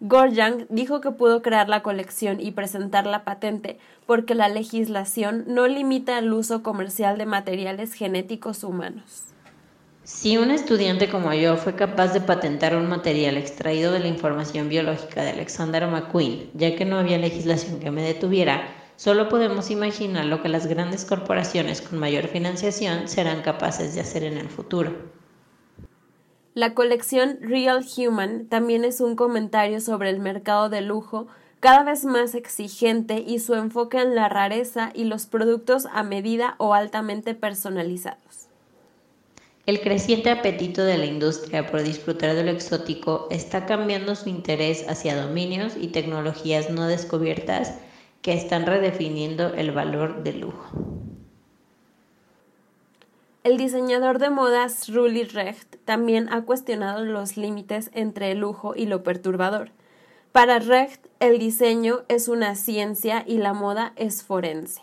Gorjang 0.00 0.66
dijo 0.70 1.02
que 1.02 1.10
pudo 1.10 1.42
crear 1.42 1.68
la 1.68 1.82
colección 1.82 2.40
y 2.40 2.52
presentar 2.52 3.06
la 3.06 3.22
patente 3.22 3.78
porque 4.06 4.34
la 4.34 4.48
legislación 4.48 5.44
no 5.46 5.68
limita 5.68 6.18
el 6.18 6.32
uso 6.32 6.62
comercial 6.62 7.18
de 7.18 7.26
materiales 7.26 7.92
genéticos 7.92 8.64
humanos. 8.64 9.24
Si 10.12 10.36
un 10.36 10.50
estudiante 10.50 11.08
como 11.08 11.32
yo 11.32 11.56
fue 11.56 11.76
capaz 11.76 12.12
de 12.12 12.20
patentar 12.20 12.76
un 12.76 12.88
material 12.88 13.38
extraído 13.38 13.90
de 13.90 14.00
la 14.00 14.08
información 14.08 14.68
biológica 14.68 15.22
de 15.22 15.30
Alexander 15.30 15.86
McQueen, 15.86 16.50
ya 16.52 16.76
que 16.76 16.84
no 16.84 16.98
había 16.98 17.16
legislación 17.16 17.80
que 17.80 17.90
me 17.90 18.02
detuviera, 18.02 18.68
solo 18.96 19.30
podemos 19.30 19.70
imaginar 19.70 20.26
lo 20.26 20.42
que 20.42 20.50
las 20.50 20.66
grandes 20.66 21.06
corporaciones 21.06 21.80
con 21.80 21.98
mayor 21.98 22.26
financiación 22.26 23.08
serán 23.08 23.40
capaces 23.40 23.94
de 23.94 24.02
hacer 24.02 24.24
en 24.24 24.36
el 24.36 24.48
futuro. 24.48 24.92
La 26.54 26.74
colección 26.74 27.38
Real 27.40 27.82
Human 27.96 28.46
también 28.46 28.84
es 28.84 29.00
un 29.00 29.16
comentario 29.16 29.80
sobre 29.80 30.10
el 30.10 30.18
mercado 30.18 30.68
de 30.68 30.82
lujo 30.82 31.28
cada 31.60 31.84
vez 31.84 32.04
más 32.04 32.34
exigente 32.34 33.24
y 33.26 33.38
su 33.38 33.54
enfoque 33.54 33.98
en 33.98 34.16
la 34.16 34.28
rareza 34.28 34.90
y 34.92 35.04
los 35.04 35.26
productos 35.26 35.86
a 35.90 36.02
medida 36.02 36.56
o 36.58 36.74
altamente 36.74 37.34
personalizados. 37.34 38.39
El 39.70 39.80
creciente 39.80 40.30
apetito 40.30 40.82
de 40.82 40.98
la 40.98 41.06
industria 41.06 41.64
por 41.68 41.84
disfrutar 41.84 42.34
de 42.34 42.42
lo 42.42 42.50
exótico 42.50 43.28
está 43.30 43.66
cambiando 43.66 44.16
su 44.16 44.28
interés 44.28 44.84
hacia 44.88 45.14
dominios 45.14 45.74
y 45.80 45.86
tecnologías 45.86 46.70
no 46.70 46.88
descubiertas 46.88 47.78
que 48.20 48.32
están 48.32 48.66
redefiniendo 48.66 49.54
el 49.54 49.70
valor 49.70 50.24
del 50.24 50.40
lujo. 50.40 50.72
El 53.44 53.58
diseñador 53.58 54.18
de 54.18 54.30
modas 54.30 54.88
Rully 54.88 55.22
Recht 55.22 55.76
también 55.84 56.32
ha 56.32 56.42
cuestionado 56.42 57.04
los 57.04 57.36
límites 57.36 57.92
entre 57.94 58.32
el 58.32 58.38
lujo 58.38 58.74
y 58.74 58.86
lo 58.86 59.04
perturbador. 59.04 59.70
Para 60.32 60.58
Recht, 60.58 61.06
el 61.20 61.38
diseño 61.38 62.00
es 62.08 62.26
una 62.26 62.56
ciencia 62.56 63.22
y 63.24 63.38
la 63.38 63.52
moda 63.52 63.92
es 63.94 64.24
forense. 64.24 64.82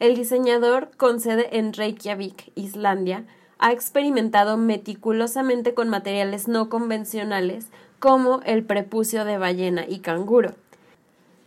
El 0.00 0.16
diseñador, 0.16 0.90
con 0.96 1.20
sede 1.20 1.56
en 1.56 1.72
Reykjavik, 1.72 2.50
Islandia, 2.56 3.24
ha 3.58 3.72
experimentado 3.72 4.56
meticulosamente 4.56 5.74
con 5.74 5.88
materiales 5.88 6.48
no 6.48 6.68
convencionales 6.68 7.68
como 7.98 8.40
el 8.42 8.64
prepucio 8.64 9.24
de 9.24 9.38
ballena 9.38 9.86
y 9.88 10.00
canguro. 10.00 10.54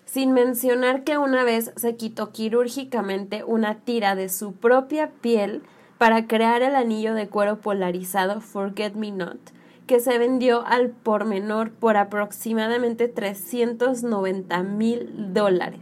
Sin 0.06 0.32
mencionar 0.32 1.04
que 1.04 1.20
una 1.20 1.44
vez 1.44 1.72
se 1.76 1.96
quitó 1.96 2.32
quirúrgicamente 2.32 3.44
una 3.44 3.76
tira 3.76 4.16
de 4.16 4.30
su 4.30 4.54
propia 4.54 5.12
piel 5.22 5.62
para 6.00 6.26
crear 6.26 6.64
el 6.64 6.76
anillo 6.76 7.14
de 7.14 7.28
cuero 7.28 7.62
polarizado 7.62 8.42
Forget 8.42 8.96
Me 8.96 9.12
Not, 9.12 9.38
que 9.86 10.00
se 10.00 10.18
vendió 10.18 10.66
al 10.66 10.90
por 10.90 11.26
menor 11.26 11.72
por 11.72 11.98
aproximadamente 11.98 13.08
390 13.08 14.64
mil 14.64 15.34
dólares. 15.34 15.82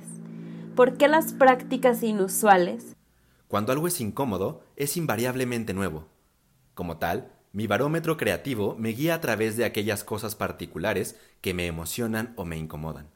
¿Por 0.76 0.98
qué 0.98 1.08
las 1.08 1.34
prácticas 1.34 2.04
inusuales? 2.04 2.96
Cuando 3.48 3.72
algo 3.72 3.88
es 3.88 4.02
incómodo, 4.02 4.62
es 4.76 4.98
invariablemente 4.98 5.74
nuevo. 5.74 6.06
Como 6.78 6.98
tal, 6.98 7.32
mi 7.54 7.66
barómetro 7.66 8.18
creativo 8.18 8.76
me 8.78 8.90
guía 8.90 9.16
a 9.16 9.20
través 9.20 9.58
de 9.58 9.66
aquellas 9.66 10.04
cosas 10.04 10.36
particulares 10.36 11.20
que 11.42 11.56
me 11.56 11.66
emocionan 11.66 12.34
o 12.36 12.46
me 12.46 12.56
incomodan. 12.56 13.08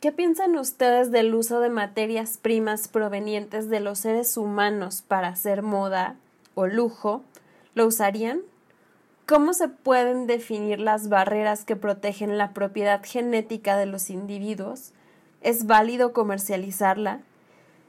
¿Qué 0.00 0.12
piensan 0.12 0.58
ustedes 0.58 1.10
del 1.10 1.34
uso 1.34 1.60
de 1.60 1.70
materias 1.70 2.36
primas 2.36 2.88
provenientes 2.88 3.70
de 3.70 3.80
los 3.80 4.00
seres 4.00 4.36
humanos 4.36 5.00
para 5.00 5.28
hacer 5.28 5.62
moda 5.62 6.16
o 6.54 6.66
lujo? 6.66 7.24
¿Lo 7.74 7.86
usarían? 7.86 8.40
¿Cómo 9.24 9.54
se 9.54 9.68
pueden 9.68 10.26
definir 10.26 10.78
las 10.78 11.08
barreras 11.08 11.64
que 11.64 11.74
protegen 11.74 12.36
la 12.36 12.52
propiedad 12.52 13.00
genética 13.02 13.78
de 13.78 13.86
los 13.86 14.10
individuos? 14.10 14.92
¿Es 15.40 15.64
válido 15.64 16.12
comercializarla? 16.12 17.22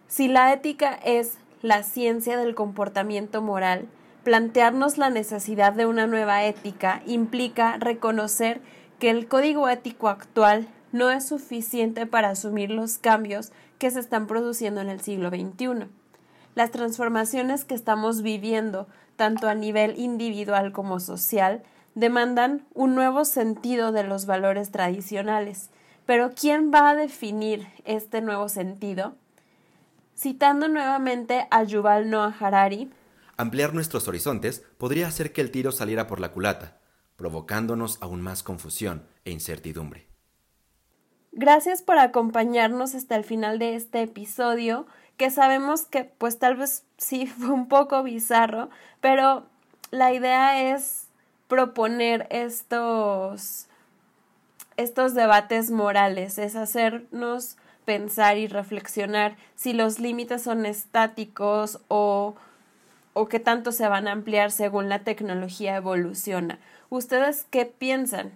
Si 0.07 0.29
la 0.29 0.53
ética 0.53 0.93
es 1.03 1.37
la 1.61 1.83
ciencia 1.83 2.37
del 2.37 2.55
comportamiento 2.55 3.41
moral, 3.41 3.87
plantearnos 4.23 4.97
la 4.97 5.09
necesidad 5.09 5.73
de 5.73 5.85
una 5.85 6.05
nueva 6.05 6.43
ética 6.43 7.01
implica 7.05 7.77
reconocer 7.77 8.61
que 8.99 9.09
el 9.09 9.27
código 9.27 9.69
ético 9.69 10.09
actual 10.09 10.67
no 10.91 11.11
es 11.11 11.27
suficiente 11.27 12.05
para 12.05 12.29
asumir 12.29 12.71
los 12.71 12.97
cambios 12.97 13.51
que 13.77 13.91
se 13.91 13.99
están 13.99 14.27
produciendo 14.27 14.81
en 14.81 14.89
el 14.89 15.01
siglo 15.01 15.29
XXI. 15.29 15.87
Las 16.55 16.71
transformaciones 16.71 17.65
que 17.65 17.75
estamos 17.75 18.21
viviendo, 18.21 18.87
tanto 19.15 19.47
a 19.47 19.55
nivel 19.55 19.99
individual 19.99 20.71
como 20.71 20.99
social, 20.99 21.63
demandan 21.93 22.65
un 22.73 22.95
nuevo 22.95 23.25
sentido 23.25 23.91
de 23.91 24.03
los 24.03 24.25
valores 24.25 24.71
tradicionales. 24.71 25.69
Pero 26.05 26.31
¿quién 26.39 26.71
va 26.71 26.89
a 26.89 26.95
definir 26.95 27.67
este 27.85 28.21
nuevo 28.21 28.49
sentido? 28.49 29.15
Citando 30.17 30.67
nuevamente 30.67 31.47
a 31.51 31.61
Yuval 31.63 32.09
Noah 32.09 32.35
Harari, 32.39 32.89
ampliar 33.37 33.75
nuestros 33.75 34.07
horizontes 34.07 34.63
podría 34.79 35.07
hacer 35.07 35.31
que 35.31 35.41
el 35.41 35.51
tiro 35.51 35.71
saliera 35.71 36.07
por 36.07 36.19
la 36.19 36.31
culata, 36.31 36.79
provocándonos 37.17 37.99
aún 38.01 38.21
más 38.21 38.41
confusión 38.41 39.05
e 39.25 39.31
incertidumbre. 39.31 40.07
Gracias 41.33 41.83
por 41.83 41.99
acompañarnos 41.99 42.95
hasta 42.95 43.15
el 43.15 43.25
final 43.25 43.59
de 43.59 43.75
este 43.75 44.01
episodio, 44.01 44.87
que 45.17 45.29
sabemos 45.29 45.85
que 45.85 46.05
pues 46.05 46.39
tal 46.39 46.55
vez 46.55 46.83
sí 46.97 47.27
fue 47.27 47.51
un 47.51 47.67
poco 47.67 48.01
bizarro, 48.01 48.71
pero 49.01 49.45
la 49.91 50.13
idea 50.13 50.73
es 50.73 51.09
proponer 51.47 52.25
estos 52.31 53.67
estos 54.77 55.13
debates 55.13 55.69
morales, 55.69 56.39
es 56.39 56.55
hacernos 56.55 57.57
pensar 57.87 58.37
y 58.37 58.47
reflexionar 58.47 59.37
si 59.55 59.71
los 59.71 59.97
límites 59.97 60.41
son 60.41 60.65
estáticos 60.65 61.79
o, 61.87 62.35
o 63.13 63.27
qué 63.29 63.39
tanto 63.39 63.71
se 63.71 63.87
van 63.87 64.09
a 64.09 64.11
ampliar 64.11 64.51
según 64.51 64.89
la 64.89 64.99
tecnología 64.99 65.77
evoluciona. 65.77 66.59
¿Ustedes 66.89 67.45
qué 67.49 67.65
piensan? 67.65 68.33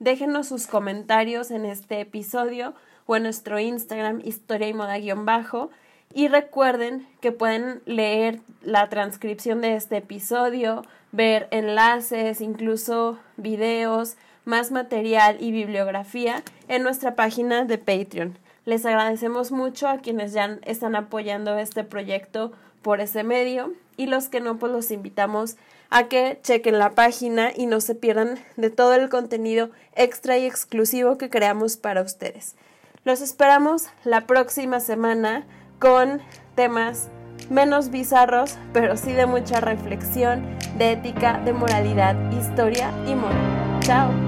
Déjenos 0.00 0.48
sus 0.48 0.66
comentarios 0.66 1.52
en 1.52 1.64
este 1.64 2.00
episodio 2.00 2.74
o 3.06 3.14
en 3.14 3.22
nuestro 3.22 3.60
Instagram 3.60 4.20
historia 4.24 4.66
y 4.66 4.74
moda 4.74 4.98
guion 4.98 5.24
bajo. 5.24 5.70
Y 6.12 6.26
recuerden 6.26 7.06
que 7.20 7.30
pueden 7.30 7.80
leer 7.86 8.40
la 8.62 8.88
transcripción 8.88 9.60
de 9.60 9.76
este 9.76 9.98
episodio, 9.98 10.82
ver 11.12 11.46
enlaces, 11.52 12.40
incluso 12.40 13.20
videos, 13.36 14.16
más 14.44 14.72
material 14.72 15.36
y 15.38 15.52
bibliografía 15.52 16.42
en 16.66 16.82
nuestra 16.82 17.14
página 17.14 17.64
de 17.64 17.78
Patreon. 17.78 18.36
Les 18.68 18.84
agradecemos 18.84 19.50
mucho 19.50 19.88
a 19.88 19.96
quienes 19.96 20.34
ya 20.34 20.58
están 20.66 20.94
apoyando 20.94 21.56
este 21.56 21.84
proyecto 21.84 22.52
por 22.82 23.00
ese 23.00 23.24
medio 23.24 23.72
y 23.96 24.08
los 24.08 24.28
que 24.28 24.42
no, 24.42 24.58
pues 24.58 24.70
los 24.70 24.90
invitamos 24.90 25.56
a 25.88 26.08
que 26.08 26.38
chequen 26.42 26.78
la 26.78 26.90
página 26.90 27.50
y 27.56 27.64
no 27.64 27.80
se 27.80 27.94
pierdan 27.94 28.38
de 28.58 28.68
todo 28.68 28.92
el 28.92 29.08
contenido 29.08 29.70
extra 29.96 30.36
y 30.36 30.44
exclusivo 30.44 31.16
que 31.16 31.30
creamos 31.30 31.78
para 31.78 32.02
ustedes. 32.02 32.56
Los 33.04 33.22
esperamos 33.22 33.86
la 34.04 34.26
próxima 34.26 34.80
semana 34.80 35.46
con 35.78 36.20
temas 36.54 37.08
menos 37.48 37.88
bizarros, 37.88 38.58
pero 38.74 38.98
sí 38.98 39.12
de 39.14 39.24
mucha 39.24 39.60
reflexión, 39.60 40.44
de 40.76 40.92
ética, 40.92 41.40
de 41.42 41.54
moralidad, 41.54 42.16
historia 42.32 42.92
y 43.06 43.14
moral. 43.14 43.80
Chao. 43.80 44.27